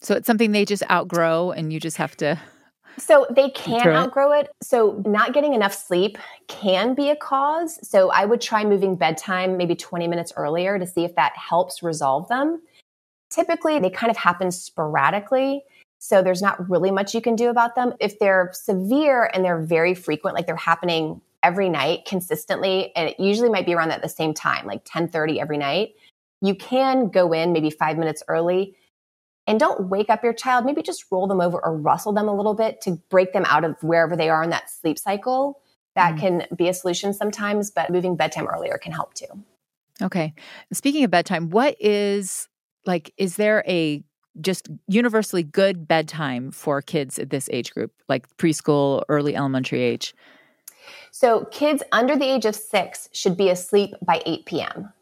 so 0.00 0.14
it's 0.14 0.26
something 0.26 0.52
they 0.52 0.64
just 0.64 0.88
outgrow 0.90 1.50
and 1.52 1.72
you 1.72 1.80
just 1.80 1.96
have 1.96 2.16
to 2.16 2.38
so 2.98 3.26
they 3.30 3.50
can 3.50 3.88
outgrow 3.88 4.32
it. 4.32 4.50
So 4.62 5.02
not 5.06 5.32
getting 5.32 5.54
enough 5.54 5.72
sleep 5.72 6.18
can 6.48 6.94
be 6.94 7.10
a 7.10 7.16
cause. 7.16 7.78
So 7.88 8.10
I 8.10 8.24
would 8.24 8.40
try 8.40 8.64
moving 8.64 8.96
bedtime 8.96 9.56
maybe 9.56 9.74
20 9.74 10.08
minutes 10.08 10.32
earlier 10.36 10.78
to 10.78 10.86
see 10.86 11.04
if 11.04 11.14
that 11.14 11.32
helps 11.36 11.82
resolve 11.82 12.28
them. 12.28 12.60
Typically, 13.30 13.78
they 13.78 13.90
kind 13.90 14.10
of 14.10 14.16
happen 14.16 14.50
sporadically. 14.50 15.62
So 15.98 16.22
there's 16.22 16.42
not 16.42 16.68
really 16.70 16.90
much 16.90 17.14
you 17.14 17.20
can 17.20 17.36
do 17.36 17.48
about 17.50 17.74
them. 17.74 17.92
If 18.00 18.18
they're 18.18 18.50
severe 18.52 19.30
and 19.32 19.44
they're 19.44 19.60
very 19.60 19.94
frequent, 19.94 20.36
like 20.36 20.46
they're 20.46 20.56
happening 20.56 21.20
every 21.42 21.68
night 21.68 22.04
consistently, 22.06 22.94
and 22.96 23.08
it 23.08 23.20
usually 23.20 23.48
might 23.48 23.66
be 23.66 23.74
around 23.74 23.90
at 23.90 24.02
the 24.02 24.08
same 24.08 24.34
time, 24.34 24.66
like 24.66 24.84
10:30 24.84 25.40
every 25.40 25.58
night, 25.58 25.94
you 26.40 26.54
can 26.54 27.08
go 27.08 27.32
in 27.32 27.52
maybe 27.52 27.70
five 27.70 27.98
minutes 27.98 28.22
early. 28.28 28.76
And 29.46 29.58
don't 29.58 29.88
wake 29.88 30.10
up 30.10 30.22
your 30.22 30.34
child. 30.34 30.66
Maybe 30.66 30.82
just 30.82 31.06
roll 31.10 31.26
them 31.26 31.40
over 31.40 31.58
or 31.64 31.74
rustle 31.74 32.12
them 32.12 32.28
a 32.28 32.36
little 32.36 32.52
bit 32.52 32.82
to 32.82 33.00
break 33.08 33.32
them 33.32 33.46
out 33.46 33.64
of 33.64 33.82
wherever 33.82 34.14
they 34.14 34.28
are 34.28 34.42
in 34.42 34.50
that 34.50 34.68
sleep 34.68 34.98
cycle. 34.98 35.62
That 35.94 36.16
mm. 36.16 36.20
can 36.20 36.46
be 36.54 36.68
a 36.68 36.74
solution 36.74 37.14
sometimes, 37.14 37.70
but 37.70 37.90
moving 37.90 38.14
bedtime 38.14 38.46
earlier 38.46 38.76
can 38.76 38.92
help 38.92 39.14
too. 39.14 39.26
Okay. 40.02 40.34
Speaking 40.72 41.02
of 41.02 41.10
bedtime, 41.10 41.48
what 41.48 41.76
is 41.80 42.46
like, 42.84 43.12
is 43.16 43.36
there 43.36 43.64
a 43.66 44.04
just 44.40 44.68
universally 44.86 45.42
good 45.42 45.86
bedtime 45.88 46.50
for 46.50 46.82
kids 46.82 47.18
at 47.18 47.30
this 47.30 47.48
age 47.52 47.72
group, 47.72 47.92
like 48.08 48.28
preschool, 48.36 49.02
early 49.08 49.36
elementary 49.36 49.80
age? 49.80 50.14
So, 51.10 51.46
kids 51.46 51.82
under 51.92 52.16
the 52.16 52.24
age 52.24 52.44
of 52.44 52.54
six 52.54 53.08
should 53.12 53.36
be 53.36 53.48
asleep 53.48 53.94
by 54.02 54.22
8 54.24 54.46
p.m. 54.46 54.92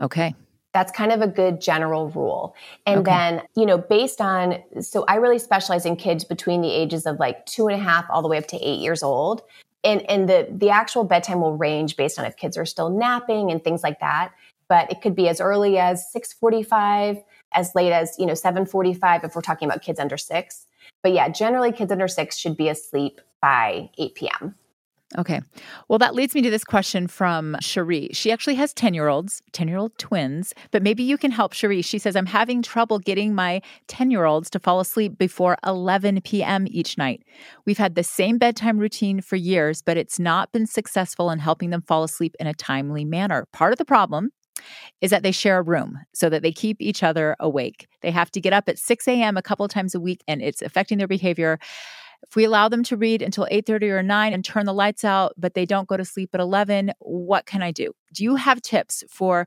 Okay. 0.00 0.34
That's 0.72 0.92
kind 0.92 1.12
of 1.12 1.22
a 1.22 1.26
good 1.26 1.60
general 1.60 2.10
rule. 2.10 2.54
And 2.86 3.00
okay. 3.00 3.10
then, 3.10 3.42
you 3.56 3.66
know, 3.66 3.78
based 3.78 4.20
on, 4.20 4.62
so 4.80 5.04
I 5.08 5.16
really 5.16 5.38
specialize 5.38 5.86
in 5.86 5.96
kids 5.96 6.24
between 6.24 6.60
the 6.60 6.70
ages 6.70 7.06
of 7.06 7.18
like 7.18 7.46
two 7.46 7.66
and 7.68 7.80
a 7.80 7.82
half 7.82 8.04
all 8.10 8.22
the 8.22 8.28
way 8.28 8.38
up 8.38 8.46
to 8.48 8.56
eight 8.58 8.80
years 8.80 9.02
old. 9.02 9.42
And, 9.82 10.08
and 10.10 10.28
the, 10.28 10.46
the 10.50 10.70
actual 10.70 11.04
bedtime 11.04 11.40
will 11.40 11.56
range 11.56 11.96
based 11.96 12.18
on 12.18 12.26
if 12.26 12.36
kids 12.36 12.56
are 12.56 12.66
still 12.66 12.90
napping 12.90 13.50
and 13.50 13.62
things 13.62 13.82
like 13.82 14.00
that. 14.00 14.32
But 14.68 14.92
it 14.92 15.00
could 15.00 15.16
be 15.16 15.28
as 15.28 15.40
early 15.40 15.78
as 15.78 16.12
645 16.12 17.24
as 17.52 17.74
late 17.74 17.92
as, 17.92 18.14
you 18.18 18.26
know, 18.26 18.34
745 18.34 19.24
if 19.24 19.34
we're 19.34 19.42
talking 19.42 19.68
about 19.68 19.82
kids 19.82 19.98
under 19.98 20.16
six. 20.16 20.66
But 21.02 21.12
yeah, 21.12 21.28
generally 21.28 21.72
kids 21.72 21.92
under 21.92 22.08
six 22.08 22.36
should 22.36 22.56
be 22.56 22.68
asleep 22.68 23.20
by 23.40 23.90
8 23.98 24.14
p.m. 24.14 24.54
Okay. 25.16 25.40
Well, 25.88 25.98
that 26.00 26.14
leads 26.14 26.34
me 26.34 26.42
to 26.42 26.50
this 26.50 26.64
question 26.64 27.06
from 27.06 27.56
Cherie. 27.60 28.10
She 28.12 28.30
actually 28.30 28.56
has 28.56 28.74
10 28.74 28.92
year 28.92 29.08
olds, 29.08 29.42
10 29.52 29.66
year 29.66 29.78
old 29.78 29.96
twins, 29.96 30.52
but 30.70 30.82
maybe 30.82 31.02
you 31.02 31.16
can 31.16 31.30
help 31.30 31.54
Cherie. 31.54 31.80
She 31.80 31.98
says, 31.98 32.14
I'm 32.14 32.26
having 32.26 32.60
trouble 32.60 32.98
getting 32.98 33.34
my 33.34 33.62
10 33.86 34.10
year 34.10 34.26
olds 34.26 34.50
to 34.50 34.58
fall 34.58 34.80
asleep 34.80 35.16
before 35.16 35.56
11 35.66 36.20
p.m. 36.22 36.66
each 36.68 36.98
night. 36.98 37.22
We've 37.64 37.78
had 37.78 37.94
the 37.94 38.04
same 38.04 38.36
bedtime 38.36 38.78
routine 38.78 39.22
for 39.22 39.36
years, 39.36 39.80
but 39.80 39.96
it's 39.96 40.18
not 40.18 40.52
been 40.52 40.66
successful 40.66 41.30
in 41.30 41.38
helping 41.38 41.70
them 41.70 41.82
fall 41.82 42.04
asleep 42.04 42.36
in 42.38 42.46
a 42.46 42.52
timely 42.52 43.06
manner. 43.06 43.46
Part 43.52 43.72
of 43.72 43.78
the 43.78 43.86
problem 43.86 44.30
is 45.00 45.10
that 45.10 45.22
they 45.22 45.32
share 45.32 45.58
a 45.58 45.62
room 45.62 45.98
so 46.14 46.28
that 46.28 46.42
they 46.42 46.52
keep 46.52 46.80
each 46.80 47.02
other 47.02 47.36
awake. 47.40 47.86
They 48.02 48.10
have 48.10 48.30
to 48.32 48.40
get 48.40 48.52
up 48.52 48.68
at 48.68 48.78
6 48.78 49.08
a.m. 49.08 49.36
a 49.36 49.42
couple 49.42 49.64
of 49.64 49.70
times 49.70 49.94
a 49.94 50.00
week 50.00 50.22
and 50.28 50.42
it's 50.42 50.62
affecting 50.62 50.98
their 50.98 51.08
behavior. 51.08 51.58
If 52.26 52.34
we 52.34 52.44
allow 52.44 52.68
them 52.68 52.82
to 52.84 52.96
read 52.96 53.22
until 53.22 53.46
8:30 53.50 53.90
or 53.90 54.02
9 54.02 54.32
and 54.32 54.44
turn 54.44 54.66
the 54.66 54.74
lights 54.74 55.04
out 55.04 55.34
but 55.36 55.54
they 55.54 55.64
don't 55.66 55.88
go 55.88 55.96
to 55.96 56.04
sleep 56.04 56.30
at 56.34 56.40
11, 56.40 56.92
what 56.98 57.46
can 57.46 57.62
I 57.62 57.70
do? 57.70 57.92
Do 58.12 58.24
you 58.24 58.36
have 58.36 58.60
tips 58.60 59.04
for 59.08 59.46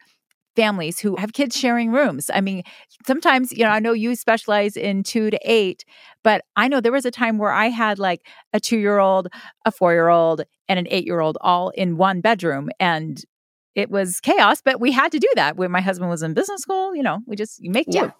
families 0.55 0.99
who 0.99 1.15
have 1.15 1.33
kids 1.33 1.57
sharing 1.57 1.91
rooms. 1.91 2.29
I 2.33 2.41
mean, 2.41 2.63
sometimes, 3.05 3.51
you 3.51 3.63
know, 3.63 3.69
I 3.69 3.79
know 3.79 3.93
you 3.93 4.15
specialize 4.15 4.75
in 4.75 5.03
two 5.03 5.29
to 5.29 5.39
eight, 5.43 5.85
but 6.23 6.43
I 6.55 6.67
know 6.67 6.81
there 6.81 6.91
was 6.91 7.05
a 7.05 7.11
time 7.11 7.37
where 7.37 7.51
I 7.51 7.67
had 7.67 7.99
like 7.99 8.27
a 8.53 8.59
two 8.59 8.77
year 8.77 8.99
old, 8.99 9.27
a 9.65 9.71
four 9.71 9.93
year 9.93 10.09
old, 10.09 10.43
and 10.67 10.77
an 10.79 10.87
eight 10.89 11.05
year 11.05 11.19
old 11.19 11.37
all 11.41 11.69
in 11.69 11.97
one 11.97 12.21
bedroom. 12.21 12.69
And 12.79 13.23
it 13.75 13.89
was 13.89 14.19
chaos, 14.19 14.61
but 14.61 14.79
we 14.79 14.91
had 14.91 15.11
to 15.11 15.19
do 15.19 15.29
that 15.35 15.55
when 15.57 15.71
my 15.71 15.81
husband 15.81 16.09
was 16.09 16.23
in 16.23 16.33
business 16.33 16.61
school. 16.61 16.95
You 16.95 17.03
know, 17.03 17.19
we 17.25 17.35
just 17.35 17.61
make 17.61 17.87
do. 17.87 17.97
Yeah. 17.97 18.11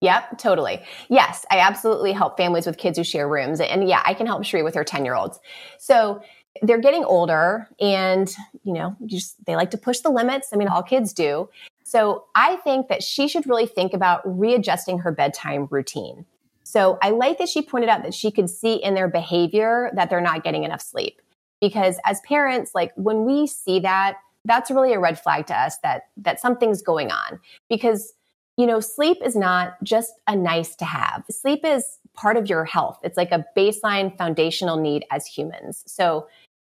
Yep, 0.00 0.38
totally. 0.38 0.82
Yes, 1.08 1.46
I 1.50 1.60
absolutely 1.60 2.12
help 2.12 2.36
families 2.36 2.66
with 2.66 2.76
kids 2.76 2.98
who 2.98 3.04
share 3.04 3.26
rooms. 3.26 3.58
And 3.60 3.88
yeah, 3.88 4.02
I 4.04 4.12
can 4.12 4.26
help 4.26 4.44
Cherie 4.44 4.62
with 4.62 4.74
her 4.74 4.84
10 4.84 5.04
year 5.04 5.14
olds. 5.14 5.40
So 5.78 6.20
they're 6.60 6.80
getting 6.80 7.04
older 7.04 7.68
and, 7.80 8.30
you 8.64 8.74
know, 8.74 8.96
just 9.06 9.42
they 9.46 9.56
like 9.56 9.70
to 9.70 9.78
push 9.78 10.00
the 10.00 10.10
limits. 10.10 10.50
I 10.52 10.56
mean, 10.56 10.68
all 10.68 10.82
kids 10.82 11.14
do. 11.14 11.48
So 11.84 12.26
I 12.34 12.56
think 12.56 12.88
that 12.88 13.02
she 13.02 13.28
should 13.28 13.46
really 13.46 13.66
think 13.66 13.94
about 13.94 14.20
readjusting 14.24 14.98
her 14.98 15.10
bedtime 15.10 15.68
routine. 15.70 16.26
So 16.64 16.98
I 17.02 17.10
like 17.10 17.38
that 17.38 17.48
she 17.48 17.62
pointed 17.62 17.88
out 17.88 18.02
that 18.02 18.14
she 18.14 18.30
could 18.30 18.50
see 18.50 18.74
in 18.74 18.94
their 18.94 19.08
behavior 19.08 19.90
that 19.94 20.10
they're 20.10 20.20
not 20.20 20.44
getting 20.44 20.64
enough 20.64 20.82
sleep. 20.82 21.20
Because 21.60 21.98
as 22.04 22.20
parents, 22.26 22.74
like 22.74 22.92
when 22.96 23.24
we 23.24 23.46
see 23.46 23.80
that, 23.80 24.16
that's 24.44 24.70
really 24.70 24.92
a 24.92 25.00
red 25.00 25.18
flag 25.18 25.46
to 25.46 25.54
us 25.54 25.78
that 25.78 26.08
that 26.16 26.40
something's 26.40 26.82
going 26.82 27.10
on 27.10 27.40
because 27.68 28.12
you 28.56 28.66
know 28.66 28.80
sleep 28.80 29.18
is 29.24 29.36
not 29.36 29.82
just 29.82 30.12
a 30.26 30.36
nice 30.36 30.74
to 30.76 30.84
have. 30.84 31.24
Sleep 31.30 31.60
is 31.64 31.98
part 32.14 32.36
of 32.36 32.48
your 32.48 32.64
health. 32.64 32.98
It's 33.02 33.16
like 33.16 33.32
a 33.32 33.44
baseline 33.56 34.16
foundational 34.16 34.76
need 34.76 35.04
as 35.10 35.26
humans. 35.26 35.82
So 35.86 36.28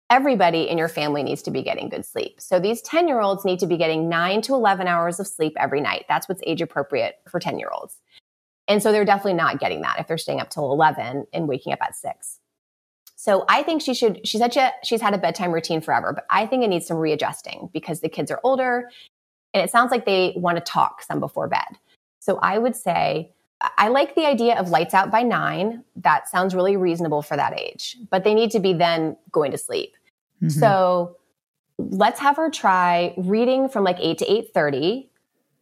everybody 0.09 0.69
in 0.69 0.77
your 0.77 0.87
family 0.87 1.21
needs 1.21 1.41
to 1.43 1.51
be 1.51 1.61
getting 1.61 1.89
good 1.89 2.05
sleep. 2.05 2.39
So 2.39 2.59
these 2.59 2.81
10 2.81 3.07
year 3.07 3.19
olds 3.19 3.43
need 3.43 3.59
to 3.59 3.67
be 3.67 3.77
getting 3.77 4.07
9 4.07 4.41
to 4.43 4.55
11 4.55 4.87
hours 4.87 5.19
of 5.19 5.27
sleep 5.27 5.53
every 5.59 5.81
night. 5.81 6.05
That's 6.07 6.29
what's 6.29 6.41
age 6.47 6.61
appropriate 6.61 7.15
for 7.29 7.39
10 7.39 7.59
year 7.59 7.69
olds 7.71 7.97
and 8.67 8.83
so 8.83 8.91
they're 8.91 9.05
definitely 9.05 9.33
not 9.33 9.59
getting 9.59 9.81
that 9.81 9.99
if 9.99 10.07
they're 10.07 10.17
staying 10.17 10.39
up 10.39 10.49
till 10.49 10.71
11 10.71 11.27
and 11.33 11.47
waking 11.47 11.73
up 11.73 11.79
at 11.81 11.95
6 11.95 12.39
so 13.27 13.43
I 13.49 13.61
think 13.61 13.81
she 13.81 13.93
should, 13.93 14.25
she 14.25 14.37
said 14.37 14.53
she, 14.53 14.65
she's 14.85 15.01
had 15.01 15.13
a 15.13 15.17
bedtime 15.17 15.51
routine 15.51 15.81
forever, 15.81 16.13
but 16.13 16.25
I 16.29 16.45
think 16.45 16.63
it 16.63 16.69
needs 16.69 16.87
some 16.87 16.95
readjusting 16.95 17.69
because 17.73 17.99
the 17.99 18.07
kids 18.07 18.31
are 18.31 18.39
older 18.41 18.89
and 19.53 19.61
it 19.61 19.69
sounds 19.69 19.91
like 19.91 20.05
they 20.05 20.33
want 20.37 20.55
to 20.55 20.61
talk 20.61 21.01
some 21.01 21.19
before 21.19 21.49
bed. 21.49 21.77
So 22.19 22.37
I 22.37 22.57
would 22.57 22.73
say, 22.73 23.33
I 23.77 23.89
like 23.89 24.15
the 24.15 24.25
idea 24.25 24.57
of 24.57 24.69
lights 24.69 24.93
out 24.93 25.11
by 25.11 25.23
nine. 25.23 25.83
That 25.97 26.29
sounds 26.29 26.55
really 26.55 26.77
reasonable 26.77 27.21
for 27.21 27.35
that 27.35 27.59
age, 27.59 27.97
but 28.09 28.23
they 28.23 28.33
need 28.33 28.49
to 28.51 28.61
be 28.61 28.71
then 28.71 29.17
going 29.29 29.51
to 29.51 29.57
sleep. 29.57 29.97
Mm-hmm. 30.41 30.57
So 30.61 31.17
let's 31.77 32.21
have 32.21 32.37
her 32.37 32.49
try 32.49 33.13
reading 33.17 33.67
from 33.67 33.83
like 33.83 33.97
8 33.99 34.19
to 34.19 34.25
8.30 34.25 35.06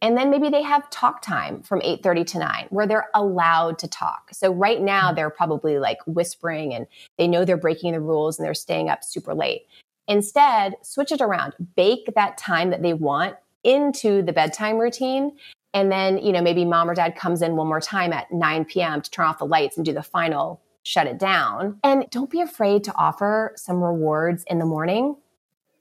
and 0.02 0.16
then 0.16 0.30
maybe 0.30 0.50
they 0.50 0.62
have 0.62 0.88
talk 0.90 1.22
time 1.22 1.62
from 1.62 1.80
8:30 1.80 2.26
to 2.26 2.38
9 2.38 2.66
where 2.70 2.86
they're 2.86 3.08
allowed 3.14 3.78
to 3.80 3.88
talk. 3.88 4.30
So 4.32 4.52
right 4.52 4.80
now 4.80 5.06
mm-hmm. 5.06 5.16
they're 5.16 5.30
probably 5.30 5.78
like 5.78 5.98
whispering 6.06 6.74
and 6.74 6.86
they 7.18 7.26
know 7.26 7.44
they're 7.44 7.56
breaking 7.56 7.92
the 7.92 8.00
rules 8.00 8.38
and 8.38 8.46
they're 8.46 8.54
staying 8.54 8.88
up 8.88 9.04
super 9.04 9.34
late. 9.34 9.66
Instead, 10.08 10.74
switch 10.82 11.12
it 11.12 11.20
around. 11.20 11.54
Bake 11.74 12.10
that 12.14 12.38
time 12.38 12.70
that 12.70 12.82
they 12.82 12.92
want 12.92 13.36
into 13.64 14.22
the 14.22 14.32
bedtime 14.32 14.78
routine 14.78 15.36
and 15.74 15.90
then, 15.92 16.18
you 16.18 16.32
know, 16.32 16.40
maybe 16.40 16.64
mom 16.64 16.88
or 16.88 16.94
dad 16.94 17.16
comes 17.16 17.42
in 17.42 17.56
one 17.56 17.66
more 17.66 17.80
time 17.80 18.12
at 18.12 18.32
9 18.32 18.64
p.m. 18.64 19.02
to 19.02 19.10
turn 19.10 19.26
off 19.26 19.38
the 19.38 19.44
lights 19.44 19.76
and 19.76 19.84
do 19.84 19.92
the 19.92 20.02
final 20.02 20.62
shut 20.84 21.08
it 21.08 21.18
down. 21.18 21.78
And 21.82 22.08
don't 22.10 22.30
be 22.30 22.40
afraid 22.40 22.84
to 22.84 22.94
offer 22.94 23.52
some 23.56 23.82
rewards 23.82 24.44
in 24.44 24.60
the 24.60 24.64
morning 24.64 25.16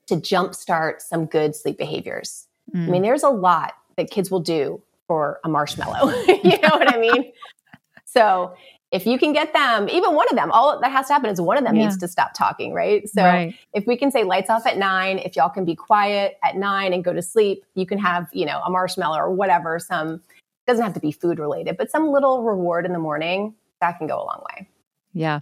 to 0.07 0.15
jumpstart 0.15 1.01
some 1.01 1.27
good 1.27 1.55
sleep 1.55 1.77
behaviors. 1.77 2.47
Mm. 2.73 2.87
I 2.87 2.89
mean, 2.89 3.01
mm. 3.01 3.05
there's 3.05 3.23
a 3.23 3.29
lot 3.29 3.73
that 3.97 4.09
kids 4.09 4.31
will 4.31 4.39
do 4.39 4.81
for 5.07 5.39
a 5.43 5.49
marshmallow. 5.49 6.09
you 6.27 6.59
know 6.59 6.69
what 6.69 6.93
I 6.93 6.97
mean? 6.97 7.31
So 8.05 8.55
if 8.91 9.05
you 9.05 9.19
can 9.19 9.33
get 9.33 9.51
them, 9.51 9.89
even 9.89 10.13
one 10.13 10.27
of 10.29 10.35
them, 10.35 10.51
all 10.51 10.79
that 10.79 10.91
has 10.91 11.07
to 11.07 11.13
happen 11.13 11.29
is 11.29 11.41
one 11.41 11.57
of 11.57 11.65
them 11.65 11.75
yeah. 11.75 11.83
needs 11.83 11.97
to 11.97 12.07
stop 12.07 12.33
talking, 12.33 12.73
right? 12.73 13.07
So 13.09 13.23
right. 13.23 13.55
if 13.73 13.85
we 13.85 13.97
can 13.97 14.09
say 14.09 14.23
lights 14.23 14.49
off 14.49 14.65
at 14.65 14.77
nine, 14.77 15.19
if 15.19 15.35
y'all 15.35 15.49
can 15.49 15.65
be 15.65 15.75
quiet 15.75 16.37
at 16.43 16.55
nine 16.55 16.93
and 16.93 17.03
go 17.03 17.11
to 17.11 17.21
sleep, 17.21 17.65
you 17.75 17.85
can 17.85 17.97
have, 17.97 18.27
you 18.31 18.45
know, 18.45 18.61
a 18.65 18.69
marshmallow 18.69 19.17
or 19.17 19.31
whatever, 19.31 19.79
some 19.79 20.21
doesn't 20.65 20.83
have 20.83 20.93
to 20.93 20.99
be 20.99 21.11
food 21.11 21.39
related, 21.39 21.77
but 21.77 21.91
some 21.91 22.09
little 22.11 22.43
reward 22.43 22.85
in 22.85 22.93
the 22.93 22.99
morning 22.99 23.53
that 23.81 23.97
can 23.97 24.07
go 24.07 24.15
a 24.15 24.25
long 24.25 24.41
way. 24.51 24.67
Yeah. 25.13 25.41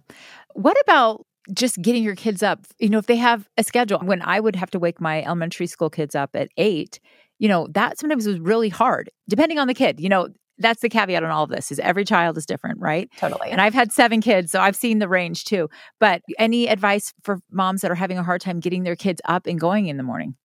What 0.54 0.78
about 0.82 1.26
just 1.54 1.82
getting 1.82 2.04
your 2.04 2.16
kids 2.16 2.42
up? 2.44 2.66
You 2.80 2.89
know, 2.89 2.98
if 2.98 3.06
they 3.06 3.18
have 3.18 3.48
a 3.58 3.63
schedule, 3.63 4.00
when 4.00 4.22
I 4.22 4.39
would 4.39 4.56
have 4.56 4.72
to 4.72 4.80
wake 4.80 5.00
my 5.00 5.24
elementary 5.24 5.68
school 5.68 5.89
kids 5.89 6.16
up 6.16 6.36
at 6.36 6.50
eight, 6.58 7.00
you 7.43 7.49
know, 7.49 7.67
that 7.71 7.99
sometimes 7.99 8.25
was 8.25 8.39
really 8.39 8.69
hard, 8.69 9.10
depending 9.27 9.60
on 9.60 9.67
the 9.67 9.73
kid. 9.73 9.99
You 9.99 10.08
know, 10.08 10.29
that's 10.60 10.79
the 10.79 10.88
caveat 10.88 11.23
on 11.23 11.29
all 11.29 11.43
of 11.43 11.49
this 11.49 11.73
is 11.73 11.79
every 11.79 12.06
child 12.06 12.38
is 12.38 12.45
different, 12.45 12.79
right? 12.79 13.10
Totally. 13.17 13.49
And 13.49 13.60
I've 13.60 13.73
had 13.73 13.91
seven 13.91 14.21
kids, 14.21 14.49
so 14.49 14.62
I've 14.62 14.77
seen 14.77 14.99
the 14.99 15.10
range 15.10 15.43
too. 15.43 15.69
But 15.99 16.21
any 16.39 16.69
advice 16.69 17.13
for 17.21 17.39
moms 17.51 17.82
that 17.82 17.91
are 17.91 17.95
having 17.95 18.17
a 18.17 18.23
hard 18.23 18.39
time 18.39 18.62
getting 18.62 18.84
their 18.84 18.95
kids 18.95 19.19
up 19.25 19.45
and 19.45 19.60
going 19.60 19.88
in 19.88 19.97
the 19.97 20.03
morning? 20.03 20.36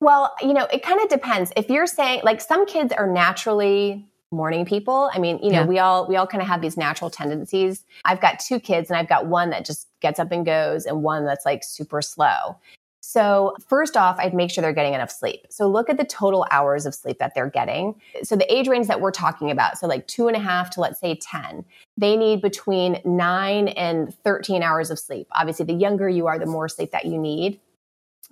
Well, 0.00 0.34
you 0.40 0.54
know, 0.54 0.66
it 0.72 0.82
kind 0.82 0.98
of 0.98 1.10
depends. 1.10 1.52
If 1.58 1.68
you're 1.68 1.86
saying 1.86 2.22
like 2.24 2.40
some 2.40 2.64
kids 2.64 2.94
are 2.94 3.06
naturally 3.06 4.08
morning 4.30 4.64
people. 4.64 5.10
I 5.12 5.18
mean, 5.18 5.38
you 5.42 5.50
know, 5.50 5.60
yeah. 5.60 5.66
we 5.66 5.78
all 5.78 6.08
we 6.08 6.16
all 6.16 6.26
kind 6.26 6.40
of 6.40 6.48
have 6.48 6.62
these 6.62 6.78
natural 6.78 7.10
tendencies. 7.10 7.84
I've 8.06 8.22
got 8.22 8.40
two 8.40 8.58
kids 8.58 8.90
and 8.90 8.96
I've 8.96 9.08
got 9.08 9.26
one 9.26 9.50
that 9.50 9.66
just 9.66 9.88
gets 10.00 10.18
up 10.18 10.32
and 10.32 10.46
goes 10.46 10.86
and 10.86 11.02
one 11.02 11.26
that's 11.26 11.44
like 11.44 11.62
super 11.62 12.00
slow. 12.00 12.56
So, 13.04 13.56
first 13.66 13.96
off, 13.96 14.16
I'd 14.20 14.32
make 14.32 14.48
sure 14.48 14.62
they're 14.62 14.72
getting 14.72 14.94
enough 14.94 15.10
sleep. 15.10 15.48
So, 15.50 15.66
look 15.66 15.90
at 15.90 15.96
the 15.96 16.04
total 16.04 16.46
hours 16.52 16.86
of 16.86 16.94
sleep 16.94 17.18
that 17.18 17.34
they're 17.34 17.50
getting. 17.50 18.00
So, 18.22 18.36
the 18.36 18.50
age 18.50 18.68
range 18.68 18.86
that 18.86 19.00
we're 19.00 19.10
talking 19.10 19.50
about, 19.50 19.76
so 19.76 19.88
like 19.88 20.06
two 20.06 20.28
and 20.28 20.36
a 20.36 20.40
half 20.40 20.70
to 20.70 20.80
let's 20.80 21.00
say 21.00 21.16
10, 21.16 21.64
they 21.96 22.16
need 22.16 22.40
between 22.40 23.00
nine 23.04 23.68
and 23.68 24.14
13 24.22 24.62
hours 24.62 24.88
of 24.88 25.00
sleep. 25.00 25.26
Obviously, 25.32 25.64
the 25.64 25.72
younger 25.72 26.08
you 26.08 26.28
are, 26.28 26.38
the 26.38 26.46
more 26.46 26.68
sleep 26.68 26.92
that 26.92 27.04
you 27.04 27.18
need. 27.18 27.60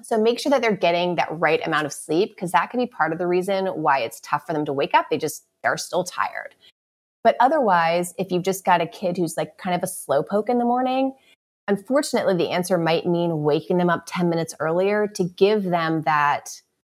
So, 0.03 0.17
make 0.17 0.39
sure 0.39 0.51
that 0.51 0.63
they're 0.63 0.77
getting 0.77 1.17
that 1.17 1.29
right 1.33 1.61
amount 1.67 1.87
of 1.87 1.93
sleep 1.93 2.37
because 2.37 2.53
that 2.53 2.71
can 2.71 2.79
be 2.79 2.87
part 2.87 3.13
of 3.13 3.19
the 3.19 3.27
reason 3.27 3.67
why 3.67 3.99
it's 3.99 4.21
tough 4.21 4.47
for 4.47 4.53
them 4.53 4.65
to 4.67 4.73
wake 4.73 4.95
up. 4.95 5.11
They 5.11 5.19
just, 5.19 5.47
they're 5.65 5.79
still 5.79 6.05
tired. 6.05 6.55
But 7.25 7.37
otherwise, 7.41 8.15
if 8.19 8.31
you've 8.31 8.45
just 8.45 8.65
got 8.65 8.81
a 8.81 8.87
kid 8.87 9.17
who's 9.17 9.37
like 9.37 9.59
kind 9.59 9.75
of 9.75 9.83
a 9.83 9.89
slow 9.89 10.23
poke 10.23 10.49
in 10.49 10.59
the 10.59 10.65
morning, 10.65 11.13
Unfortunately, 11.71 12.35
the 12.35 12.51
answer 12.51 12.77
might 12.77 13.07
mean 13.07 13.45
waking 13.45 13.79
them 13.79 13.89
up 13.89 14.03
10 14.05 14.29
minutes 14.29 14.57
earlier 14.59 15.07
to 15.07 15.23
give 15.23 15.63
them 15.63 16.03
that 16.03 16.51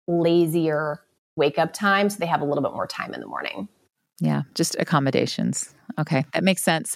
lazier 0.07 1.03
wake 1.35 1.59
up 1.59 1.73
time 1.73 2.09
so 2.09 2.17
they 2.17 2.25
have 2.25 2.41
a 2.41 2.43
little 2.43 2.63
bit 2.63 2.73
more 2.73 2.87
time 2.87 3.13
in 3.13 3.21
the 3.21 3.27
morning. 3.27 3.67
Yeah, 4.19 4.41
just 4.55 4.75
accommodations. 4.79 5.75
Okay, 5.99 6.25
that 6.33 6.43
makes 6.43 6.63
sense. 6.63 6.95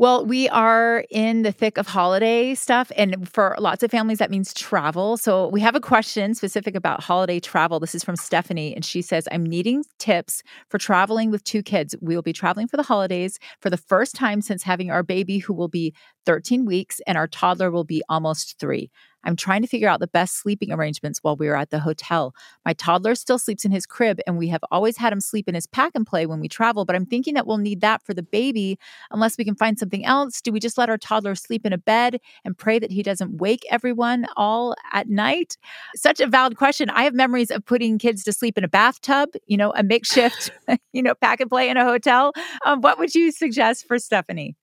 Well, 0.00 0.24
we 0.24 0.48
are 0.50 1.04
in 1.10 1.42
the 1.42 1.50
thick 1.50 1.76
of 1.76 1.88
holiday 1.88 2.54
stuff. 2.54 2.92
And 2.96 3.28
for 3.28 3.56
lots 3.58 3.82
of 3.82 3.90
families, 3.90 4.18
that 4.18 4.30
means 4.30 4.54
travel. 4.54 5.16
So 5.16 5.48
we 5.48 5.60
have 5.62 5.74
a 5.74 5.80
question 5.80 6.36
specific 6.36 6.76
about 6.76 7.02
holiday 7.02 7.40
travel. 7.40 7.80
This 7.80 7.96
is 7.96 8.04
from 8.04 8.14
Stephanie. 8.14 8.72
And 8.76 8.84
she 8.84 9.02
says, 9.02 9.26
I'm 9.32 9.42
needing 9.42 9.82
tips 9.98 10.44
for 10.68 10.78
traveling 10.78 11.32
with 11.32 11.42
two 11.42 11.64
kids. 11.64 11.96
We 12.00 12.14
will 12.14 12.22
be 12.22 12.32
traveling 12.32 12.68
for 12.68 12.76
the 12.76 12.84
holidays 12.84 13.40
for 13.60 13.70
the 13.70 13.76
first 13.76 14.14
time 14.14 14.40
since 14.40 14.62
having 14.62 14.88
our 14.88 15.02
baby, 15.02 15.38
who 15.38 15.52
will 15.52 15.66
be 15.66 15.92
13 16.26 16.64
weeks, 16.64 17.00
and 17.08 17.18
our 17.18 17.26
toddler 17.26 17.72
will 17.72 17.82
be 17.82 18.00
almost 18.08 18.60
three. 18.60 18.92
I'm 19.28 19.36
trying 19.36 19.60
to 19.60 19.68
figure 19.68 19.88
out 19.88 20.00
the 20.00 20.06
best 20.06 20.40
sleeping 20.40 20.72
arrangements 20.72 21.18
while 21.22 21.36
we 21.36 21.48
are 21.48 21.54
at 21.54 21.68
the 21.68 21.78
hotel. 21.78 22.34
My 22.64 22.72
toddler 22.72 23.14
still 23.14 23.38
sleeps 23.38 23.66
in 23.66 23.70
his 23.70 23.84
crib, 23.84 24.20
and 24.26 24.38
we 24.38 24.48
have 24.48 24.64
always 24.70 24.96
had 24.96 25.12
him 25.12 25.20
sleep 25.20 25.48
in 25.48 25.54
his 25.54 25.66
pack 25.66 25.92
and 25.94 26.06
play 26.06 26.24
when 26.24 26.40
we 26.40 26.48
travel, 26.48 26.86
but 26.86 26.96
I'm 26.96 27.04
thinking 27.04 27.34
that 27.34 27.46
we'll 27.46 27.58
need 27.58 27.82
that 27.82 28.02
for 28.02 28.14
the 28.14 28.22
baby 28.22 28.78
unless 29.10 29.36
we 29.36 29.44
can 29.44 29.54
find 29.54 29.78
something 29.78 30.02
else. 30.06 30.40
Do 30.40 30.50
we 30.50 30.60
just 30.60 30.78
let 30.78 30.88
our 30.88 30.96
toddler 30.96 31.34
sleep 31.34 31.66
in 31.66 31.74
a 31.74 31.78
bed 31.78 32.20
and 32.42 32.56
pray 32.56 32.78
that 32.78 32.90
he 32.90 33.02
doesn't 33.02 33.36
wake 33.36 33.66
everyone 33.70 34.26
all 34.34 34.74
at 34.92 35.10
night? 35.10 35.58
Such 35.94 36.20
a 36.20 36.26
valid 36.26 36.56
question. 36.56 36.88
I 36.88 37.02
have 37.02 37.12
memories 37.12 37.50
of 37.50 37.66
putting 37.66 37.98
kids 37.98 38.24
to 38.24 38.32
sleep 38.32 38.56
in 38.56 38.64
a 38.64 38.68
bathtub, 38.68 39.28
you 39.46 39.58
know, 39.58 39.74
a 39.76 39.82
makeshift, 39.82 40.50
you 40.94 41.02
know, 41.02 41.14
pack 41.14 41.40
and 41.40 41.50
play 41.50 41.68
in 41.68 41.76
a 41.76 41.84
hotel. 41.84 42.32
Um, 42.64 42.80
what 42.80 42.98
would 42.98 43.14
you 43.14 43.30
suggest 43.30 43.86
for 43.86 43.98
Stephanie? 43.98 44.56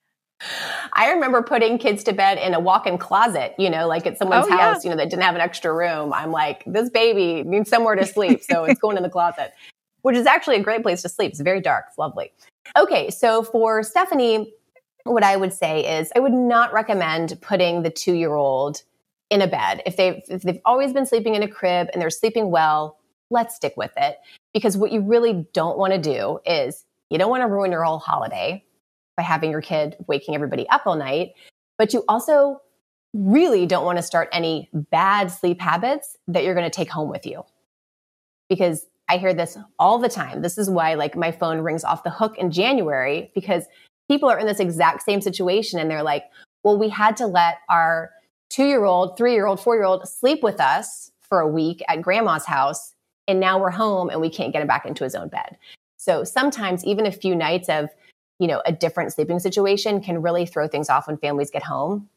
I 0.93 1.11
remember 1.11 1.41
putting 1.41 1.77
kids 1.77 2.03
to 2.05 2.13
bed 2.13 2.37
in 2.37 2.53
a 2.53 2.59
walk-in 2.59 2.97
closet, 2.97 3.53
you 3.57 3.69
know, 3.69 3.87
like 3.87 4.05
at 4.05 4.17
someone's 4.17 4.47
oh, 4.47 4.57
house, 4.57 4.83
yeah. 4.83 4.89
you 4.89 4.95
know, 4.95 5.01
that 5.01 5.09
didn't 5.09 5.23
have 5.23 5.35
an 5.35 5.41
extra 5.41 5.73
room. 5.73 6.13
I'm 6.13 6.31
like, 6.31 6.63
this 6.65 6.89
baby 6.89 7.43
needs 7.43 7.69
somewhere 7.69 7.95
to 7.95 8.05
sleep, 8.05 8.43
so 8.43 8.63
it's 8.63 8.79
going 8.79 8.97
in 8.97 9.03
the 9.03 9.09
closet, 9.09 9.53
which 10.01 10.15
is 10.15 10.25
actually 10.25 10.57
a 10.57 10.63
great 10.63 10.83
place 10.83 11.01
to 11.01 11.09
sleep. 11.09 11.31
It's 11.31 11.41
very 11.41 11.61
dark, 11.61 11.85
it's 11.89 11.97
lovely. 11.97 12.31
Okay, 12.77 13.09
so 13.09 13.43
for 13.43 13.83
Stephanie, 13.83 14.53
what 15.03 15.23
I 15.23 15.37
would 15.37 15.53
say 15.53 15.99
is 15.99 16.11
I 16.15 16.19
would 16.19 16.33
not 16.33 16.73
recommend 16.73 17.39
putting 17.41 17.83
the 17.83 17.91
2-year-old 17.91 18.81
in 19.29 19.41
a 19.41 19.47
bed. 19.47 19.81
If 19.85 19.97
they've 19.97 20.21
if 20.27 20.41
they've 20.41 20.61
always 20.65 20.93
been 20.93 21.05
sleeping 21.05 21.35
in 21.35 21.43
a 21.43 21.47
crib 21.47 21.89
and 21.93 22.01
they're 22.01 22.09
sleeping 22.09 22.51
well, 22.51 22.97
let's 23.29 23.55
stick 23.55 23.73
with 23.77 23.91
it 23.97 24.17
because 24.53 24.77
what 24.77 24.91
you 24.91 25.01
really 25.01 25.47
don't 25.53 25.77
want 25.77 25.93
to 25.93 25.99
do 25.99 26.39
is 26.45 26.85
you 27.09 27.17
don't 27.17 27.29
want 27.29 27.41
to 27.41 27.47
ruin 27.47 27.71
your 27.71 27.83
whole 27.83 27.99
holiday 27.99 28.63
by 29.17 29.23
having 29.23 29.51
your 29.51 29.61
kid 29.61 29.95
waking 30.07 30.35
everybody 30.35 30.67
up 30.69 30.83
all 30.85 30.95
night, 30.95 31.33
but 31.77 31.93
you 31.93 32.03
also 32.07 32.61
really 33.13 33.65
don't 33.65 33.85
want 33.85 33.97
to 33.97 34.03
start 34.03 34.27
any 34.31 34.69
bad 34.73 35.27
sleep 35.27 35.61
habits 35.61 36.17
that 36.27 36.43
you're 36.43 36.53
going 36.53 36.69
to 36.69 36.75
take 36.75 36.89
home 36.89 37.09
with 37.09 37.25
you. 37.25 37.43
Because 38.49 38.85
I 39.07 39.17
hear 39.17 39.33
this 39.33 39.57
all 39.79 39.99
the 39.99 40.09
time. 40.09 40.41
This 40.41 40.57
is 40.57 40.69
why 40.69 40.95
like 40.95 41.15
my 41.15 41.31
phone 41.31 41.59
rings 41.59 41.83
off 41.83 42.03
the 42.03 42.09
hook 42.09 42.37
in 42.37 42.51
January 42.51 43.31
because 43.35 43.65
people 44.09 44.29
are 44.29 44.39
in 44.39 44.47
this 44.47 44.59
exact 44.59 45.03
same 45.03 45.21
situation 45.21 45.79
and 45.79 45.89
they're 45.89 46.03
like, 46.03 46.25
"Well, 46.63 46.77
we 46.77 46.89
had 46.89 47.15
to 47.17 47.27
let 47.27 47.59
our 47.69 48.11
2-year-old, 48.51 49.17
3-year-old, 49.17 49.59
4-year-old 49.59 50.07
sleep 50.07 50.43
with 50.43 50.59
us 50.59 51.11
for 51.21 51.39
a 51.39 51.47
week 51.47 51.83
at 51.87 52.01
grandma's 52.01 52.45
house 52.45 52.93
and 53.27 53.39
now 53.39 53.59
we're 53.59 53.71
home 53.71 54.09
and 54.09 54.21
we 54.21 54.29
can't 54.29 54.53
get 54.53 54.61
him 54.61 54.67
back 54.67 54.85
into 54.85 55.03
his 55.03 55.15
own 55.15 55.29
bed." 55.29 55.57
So 55.97 56.23
sometimes 56.23 56.85
even 56.85 57.05
a 57.05 57.11
few 57.11 57.35
nights 57.35 57.69
of 57.69 57.89
you 58.39 58.47
know, 58.47 58.61
a 58.65 58.71
different 58.71 59.13
sleeping 59.13 59.39
situation 59.39 60.01
can 60.01 60.21
really 60.21 60.45
throw 60.45 60.67
things 60.67 60.89
off 60.89 61.07
when 61.07 61.17
families 61.17 61.51
get 61.51 61.63
home. 61.63 62.09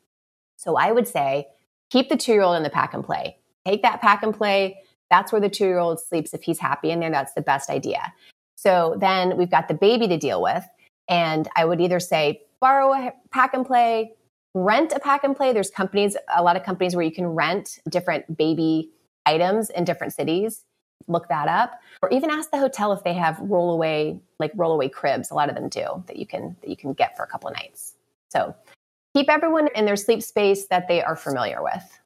So 0.57 0.77
I 0.77 0.93
would 0.93 1.07
say 1.07 1.47
keep 1.91 2.09
the 2.09 2.17
two 2.17 2.33
year 2.33 2.43
old 2.43 2.57
in 2.57 2.63
the 2.63 2.71
pack 2.71 2.95
and 2.95 3.05
play. 3.05 3.39
Take 3.67 3.83
that 3.83 4.01
pack 4.01 4.23
and 4.23 4.35
play. 4.35 4.79
That's 5.11 5.33
where 5.33 5.41
the 5.41 5.49
two 5.49 5.67
year 5.67 5.79
old 5.79 6.01
sleeps. 6.01 6.35
If 6.35 6.43
he's 6.43 6.59
happy 6.59 6.91
in 6.91 7.01
there, 7.01 7.11
that's 7.11 7.35
the 7.35 7.41
best 7.41 7.71
idea. 7.71 8.13
So 8.57 8.97
then 8.99 9.37
we've 9.37 9.51
got 9.51 9.69
the 9.69 9.75
baby 9.75 10.09
to 10.09 10.17
deal 10.17 10.43
with. 10.43 10.65
And 11.09 11.49
I 11.57 11.65
would 11.65 11.81
either 11.81 12.01
say 12.01 12.43
borrow 12.61 12.93
a 12.93 13.13
pack 13.31 13.55
and 13.55 13.65
play, 13.65 14.13
rent 14.55 14.93
a 14.93 15.01
pack 15.01 15.25
and 15.25 15.37
play. 15.37 15.53
There's 15.53 15.71
companies, 15.71 16.17
a 16.35 16.43
lot 16.43 16.57
of 16.57 16.65
companies 16.65 16.97
where 16.97 17.05
you 17.05 17.13
can 17.13 17.27
rent 17.29 17.79
different 17.89 18.37
baby 18.37 18.91
items 19.25 19.71
in 19.71 19.85
different 19.85 20.13
cities 20.13 20.65
look 21.07 21.29
that 21.29 21.49
up 21.49 21.81
or 22.03 22.11
even 22.11 22.31
ask 22.31 22.51
the 22.51 22.59
hotel 22.59 22.93
if 22.93 23.03
they 23.05 23.15
have 23.15 23.37
rollaway 23.37 24.19
like 24.39 24.53
rollaway 24.55 24.91
cribs 24.91 25.31
a 25.31 25.35
lot 25.35 25.49
of 25.49 25.55
them 25.55 25.69
do 25.69 26.03
that 26.07 26.17
you 26.17 26.27
can 26.27 26.57
that 26.61 26.69
you 26.69 26.77
can 26.77 26.93
get 26.93 27.17
for 27.17 27.23
a 27.23 27.27
couple 27.27 27.49
of 27.49 27.55
nights. 27.55 27.95
So 28.29 28.55
keep 29.15 29.31
everyone 29.31 29.69
in 29.75 29.85
their 29.85 29.97
sleep 29.97 30.23
space 30.23 30.67
that 30.67 30.89
they 30.89 31.03
are 31.03 31.17
familiar 31.17 31.63
with. 31.63 32.01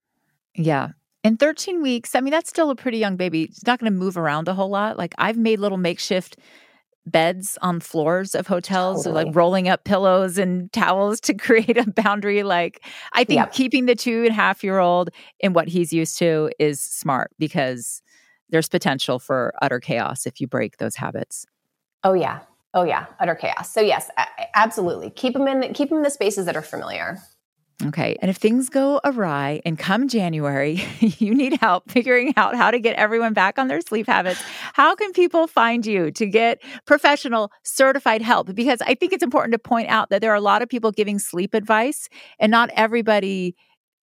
Yeah. 0.54 0.90
In 1.24 1.36
13 1.36 1.82
weeks 1.82 2.14
i 2.14 2.20
mean 2.20 2.30
that's 2.32 2.50
still 2.50 2.70
a 2.70 2.76
pretty 2.76 2.98
young 2.98 3.16
baby. 3.16 3.44
It's 3.44 3.66
not 3.66 3.78
going 3.78 3.92
to 3.92 3.98
move 3.98 4.16
around 4.16 4.48
a 4.48 4.54
whole 4.54 4.70
lot. 4.70 4.98
Like 4.98 5.14
i've 5.18 5.36
made 5.36 5.58
little 5.58 5.78
makeshift 5.78 6.36
beds 7.04 7.58
on 7.62 7.80
floors 7.80 8.32
of 8.32 8.46
hotels 8.46 9.02
totally. 9.02 9.24
like 9.24 9.34
rolling 9.34 9.68
up 9.68 9.82
pillows 9.82 10.38
and 10.38 10.72
towels 10.72 11.20
to 11.22 11.34
create 11.46 11.76
a 11.76 11.90
boundary. 11.90 12.42
Like 12.42 12.84
i 13.14 13.24
think 13.24 13.38
yep. 13.38 13.52
keeping 13.52 13.86
the 13.86 13.96
two 13.96 14.20
and 14.20 14.30
a 14.30 14.34
half 14.34 14.62
year 14.62 14.78
old 14.78 15.10
in 15.40 15.54
what 15.54 15.68
he's 15.68 15.92
used 15.92 16.18
to 16.18 16.50
is 16.60 16.80
smart 16.80 17.32
because 17.38 18.02
there's 18.52 18.68
potential 18.68 19.18
for 19.18 19.52
utter 19.60 19.80
chaos 19.80 20.26
if 20.26 20.40
you 20.40 20.46
break 20.46 20.76
those 20.76 20.94
habits. 20.94 21.44
Oh 22.04 22.12
yeah. 22.12 22.40
Oh 22.74 22.84
yeah, 22.84 23.06
utter 23.18 23.34
chaos. 23.34 23.72
So 23.72 23.80
yes, 23.80 24.08
absolutely. 24.54 25.10
Keep 25.10 25.34
them 25.34 25.48
in 25.48 25.74
keep 25.74 25.88
them 25.88 25.98
in 25.98 26.04
the 26.04 26.10
spaces 26.10 26.46
that 26.46 26.56
are 26.56 26.62
familiar. 26.62 27.18
Okay. 27.84 28.16
And 28.22 28.30
if 28.30 28.36
things 28.36 28.68
go 28.68 29.00
awry 29.04 29.60
and 29.64 29.76
come 29.76 30.06
January, 30.06 30.84
you 31.00 31.34
need 31.34 31.58
help 31.60 31.90
figuring 31.90 32.32
out 32.36 32.54
how 32.54 32.70
to 32.70 32.78
get 32.78 32.94
everyone 32.96 33.32
back 33.32 33.58
on 33.58 33.66
their 33.66 33.80
sleep 33.80 34.06
habits. 34.06 34.40
How 34.74 34.94
can 34.94 35.12
people 35.12 35.48
find 35.48 35.84
you 35.84 36.12
to 36.12 36.26
get 36.26 36.62
professional 36.86 37.50
certified 37.64 38.22
help? 38.22 38.54
Because 38.54 38.80
I 38.82 38.94
think 38.94 39.12
it's 39.12 39.22
important 39.22 39.52
to 39.52 39.58
point 39.58 39.88
out 39.88 40.10
that 40.10 40.20
there 40.20 40.30
are 40.30 40.36
a 40.36 40.40
lot 40.40 40.62
of 40.62 40.68
people 40.68 40.92
giving 40.92 41.18
sleep 41.18 41.54
advice 41.54 42.08
and 42.38 42.50
not 42.50 42.70
everybody 42.76 43.56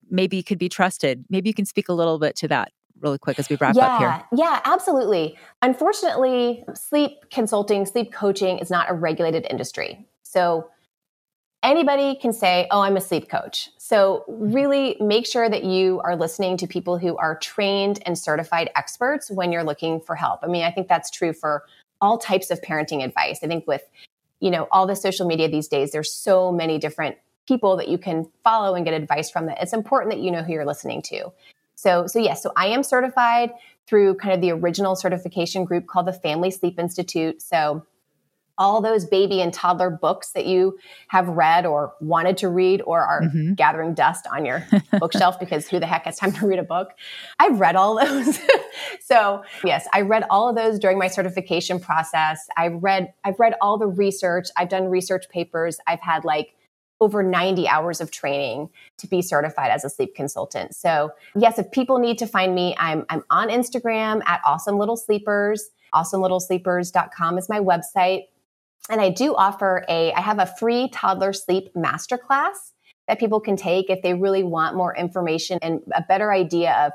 maybe 0.09 0.43
could 0.43 0.59
be 0.59 0.67
trusted. 0.67 1.23
Maybe 1.29 1.49
you 1.49 1.53
can 1.53 1.65
speak 1.65 1.88
a 1.88 1.93
little 1.93 2.19
bit 2.19 2.35
to 2.38 2.47
that 2.49 2.71
really 3.01 3.17
quick 3.17 3.39
as 3.39 3.49
we 3.49 3.55
wrap 3.55 3.75
yeah, 3.75 3.88
up 3.88 3.99
here? 3.99 4.23
Yeah, 4.33 4.62
absolutely. 4.65 5.38
Unfortunately, 5.62 6.63
sleep 6.73 7.29
consulting, 7.31 7.85
sleep 7.85 8.12
coaching 8.12 8.59
is 8.59 8.69
not 8.69 8.89
a 8.89 8.93
regulated 8.93 9.45
industry. 9.49 10.07
So 10.23 10.69
anybody 11.63 12.15
can 12.15 12.33
say, 12.33 12.67
Oh, 12.71 12.81
I'm 12.81 12.97
a 12.97 13.01
sleep 13.01 13.29
coach. 13.29 13.69
So 13.77 14.25
mm-hmm. 14.29 14.53
really 14.53 14.97
make 14.99 15.25
sure 15.25 15.49
that 15.49 15.63
you 15.63 16.01
are 16.03 16.15
listening 16.15 16.57
to 16.57 16.67
people 16.67 16.97
who 16.97 17.17
are 17.17 17.38
trained 17.38 18.01
and 18.05 18.17
certified 18.17 18.69
experts 18.75 19.29
when 19.29 19.51
you're 19.51 19.63
looking 19.63 19.99
for 19.99 20.15
help. 20.15 20.41
I 20.43 20.47
mean, 20.47 20.63
I 20.63 20.71
think 20.71 20.88
that's 20.88 21.09
true 21.09 21.33
for 21.33 21.63
all 22.01 22.17
types 22.17 22.49
of 22.49 22.62
parenting 22.62 23.03
advice. 23.03 23.39
I 23.43 23.47
think 23.47 23.67
with, 23.67 23.83
you 24.39 24.51
know, 24.51 24.67
all 24.71 24.88
the 24.88 24.95
social 24.95 25.27
media 25.27 25.49
these 25.49 25.67
days, 25.67 25.91
there's 25.91 26.13
so 26.13 26.51
many 26.51 26.77
different 26.77 27.17
people 27.49 27.75
that 27.75 27.88
you 27.88 27.97
can 27.97 28.29
follow 28.43 28.75
and 28.75 28.85
get 28.85 28.93
advice 28.93 29.29
from 29.29 29.47
that 29.47 29.59
it's 29.59 29.73
important 29.73 30.13
that 30.13 30.21
you 30.21 30.29
know 30.29 30.43
who 30.43 30.53
you're 30.53 30.65
listening 30.65 31.01
to. 31.01 31.31
So, 31.80 32.08
so 32.08 32.20
yes, 32.20 32.44
so 32.44 32.52
I 32.58 32.68
am 32.68 32.84
certified 32.84 33.52
through 33.88 34.15
kind 34.15 34.34
of 34.34 34.42
the 34.42 34.52
original 34.52 34.98
certification 34.98 35.63
group 35.63 35.88
called 35.88 36.08
the 36.08 36.13
Family 36.13 36.52
Sleep 36.52 36.78
Institute. 36.78 37.42
So 37.42 37.86
all 38.58 38.82
those 38.82 39.06
baby 39.06 39.42
and 39.42 39.54
toddler 39.54 39.89
books 39.89 40.32
that 40.34 40.46
you 40.46 40.78
have 41.08 41.30
read 41.30 41.65
or 41.65 41.94
wanted 42.02 42.36
to 42.39 42.50
read 42.50 42.82
or 42.82 43.00
are 43.00 43.22
mm-hmm. 43.22 43.54
gathering 43.54 43.94
dust 43.94 44.28
on 44.30 44.46
your 44.46 44.68
bookshelf 45.00 45.39
because 45.39 45.70
who 45.70 45.80
the 45.80 45.86
heck 45.86 46.04
has 46.04 46.18
time 46.18 46.34
to 46.34 46.46
read 46.46 46.60
a 46.60 46.63
book? 46.63 46.89
I've 47.39 47.62
read 47.62 47.78
all 47.78 47.98
those. 47.98 48.38
so, 49.00 49.42
yes, 49.63 49.88
I 49.94 50.02
read 50.02 50.26
all 50.30 50.50
of 50.50 50.58
those 50.58 50.80
during 50.80 51.00
my 51.00 51.08
certification 51.08 51.80
process. 51.80 52.46
I've 52.58 52.84
read 52.84 53.13
I've 53.24 53.39
read 53.39 53.54
all 53.62 53.78
the 53.78 53.88
research. 53.88 54.50
I've 54.58 54.68
done 54.68 54.89
research 54.89 55.30
papers. 55.30 55.78
I've 55.88 56.02
had 56.02 56.26
like 56.26 56.58
over 57.01 57.23
90 57.23 57.67
hours 57.67 58.01
of 58.01 58.12
training 58.12 58.69
to 58.97 59.07
be 59.07 59.21
certified 59.21 59.71
as 59.71 59.85
a 59.85 59.89
sleep 59.89 60.15
consultant. 60.15 60.75
So, 60.75 61.12
yes, 61.35 61.57
if 61.57 61.71
people 61.71 61.97
need 61.99 62.17
to 62.17 62.27
find 62.27 62.53
me, 62.53 62.75
I'm 62.77 63.05
I'm 63.09 63.23
on 63.29 63.49
Instagram 63.49 64.21
at 64.25 64.41
awesome 64.45 64.77
little 64.77 64.97
sleepers. 64.97 65.69
Awesomelittlesleepers.com 65.93 67.38
is 67.38 67.49
my 67.49 67.59
website. 67.59 68.23
And 68.89 69.01
I 69.01 69.09
do 69.09 69.35
offer 69.35 69.85
a, 69.88 70.12
I 70.13 70.21
have 70.21 70.39
a 70.39 70.45
free 70.45 70.89
toddler 70.89 71.33
sleep 71.33 71.73
masterclass 71.75 72.71
that 73.07 73.19
people 73.19 73.39
can 73.39 73.55
take 73.55 73.89
if 73.89 74.01
they 74.01 74.13
really 74.13 74.43
want 74.43 74.75
more 74.75 74.95
information 74.95 75.59
and 75.62 75.81
a 75.95 76.01
better 76.01 76.31
idea 76.31 76.73
of 76.85 76.91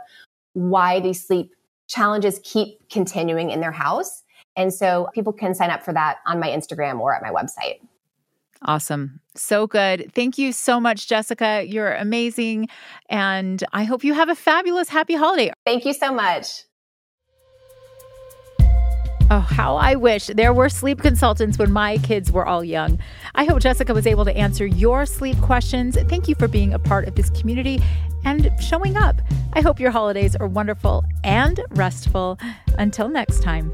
why 0.53 1.01
these 1.01 1.25
sleep 1.25 1.53
challenges 1.89 2.41
keep 2.45 2.89
continuing 2.89 3.51
in 3.51 3.61
their 3.61 3.73
house. 3.73 4.23
And 4.57 4.73
so 4.73 5.09
people 5.13 5.33
can 5.33 5.55
sign 5.55 5.71
up 5.71 5.83
for 5.85 5.93
that 5.93 6.19
on 6.27 6.39
my 6.39 6.49
Instagram 6.49 7.01
or 7.01 7.15
at 7.15 7.23
my 7.23 7.31
website. 7.31 7.81
Awesome. 8.63 9.21
So 9.35 9.67
good. 9.67 10.13
Thank 10.15 10.39
you 10.39 10.53
so 10.53 10.81
much, 10.81 11.09
Jessica. 11.09 11.65
You're 11.67 11.93
amazing. 11.93 12.69
And 13.09 13.63
I 13.73 13.85
hope 13.85 14.05
you 14.05 14.15
have 14.15 14.29
a 14.29 14.35
fabulous, 14.35 14.89
happy 14.89 15.15
holiday. 15.15 15.53
Thank 15.67 15.85
you 15.85 15.93
so 15.93 16.13
much. 16.13 16.65
Oh, 19.31 19.41
how 19.41 19.77
I 19.77 19.95
wish 19.97 20.27
there 20.27 20.53
were 20.53 20.69
sleep 20.69 21.01
consultants 21.01 21.59
when 21.59 21.73
my 21.73 21.97
kids 21.99 22.31
were 22.31 22.47
all 22.47 22.63
young. 22.63 22.99
I 23.35 23.45
hope 23.45 23.61
Jessica 23.61 23.95
was 23.95 24.07
able 24.07 24.25
to 24.27 24.37
answer 24.37 24.67
your 24.67 25.07
sleep 25.07 25.41
questions. 25.41 25.97
Thank 26.09 26.29
you 26.29 26.35
for 26.35 26.47
being 26.47 26.75
a 26.75 26.79
part 26.79 27.09
of 27.09 27.15
this 27.15 27.31
community 27.31 27.83
and 28.25 28.51
showing 28.61 28.97
up. 28.97 29.17
I 29.55 29.63
hope 29.63 29.81
your 29.81 29.91
holidays 29.91 30.37
are 30.37 30.47
wonderful 30.47 31.05
and 31.25 31.61
restful. 31.71 32.39
Until 32.79 33.09
next 33.09 33.43
time. 33.43 33.73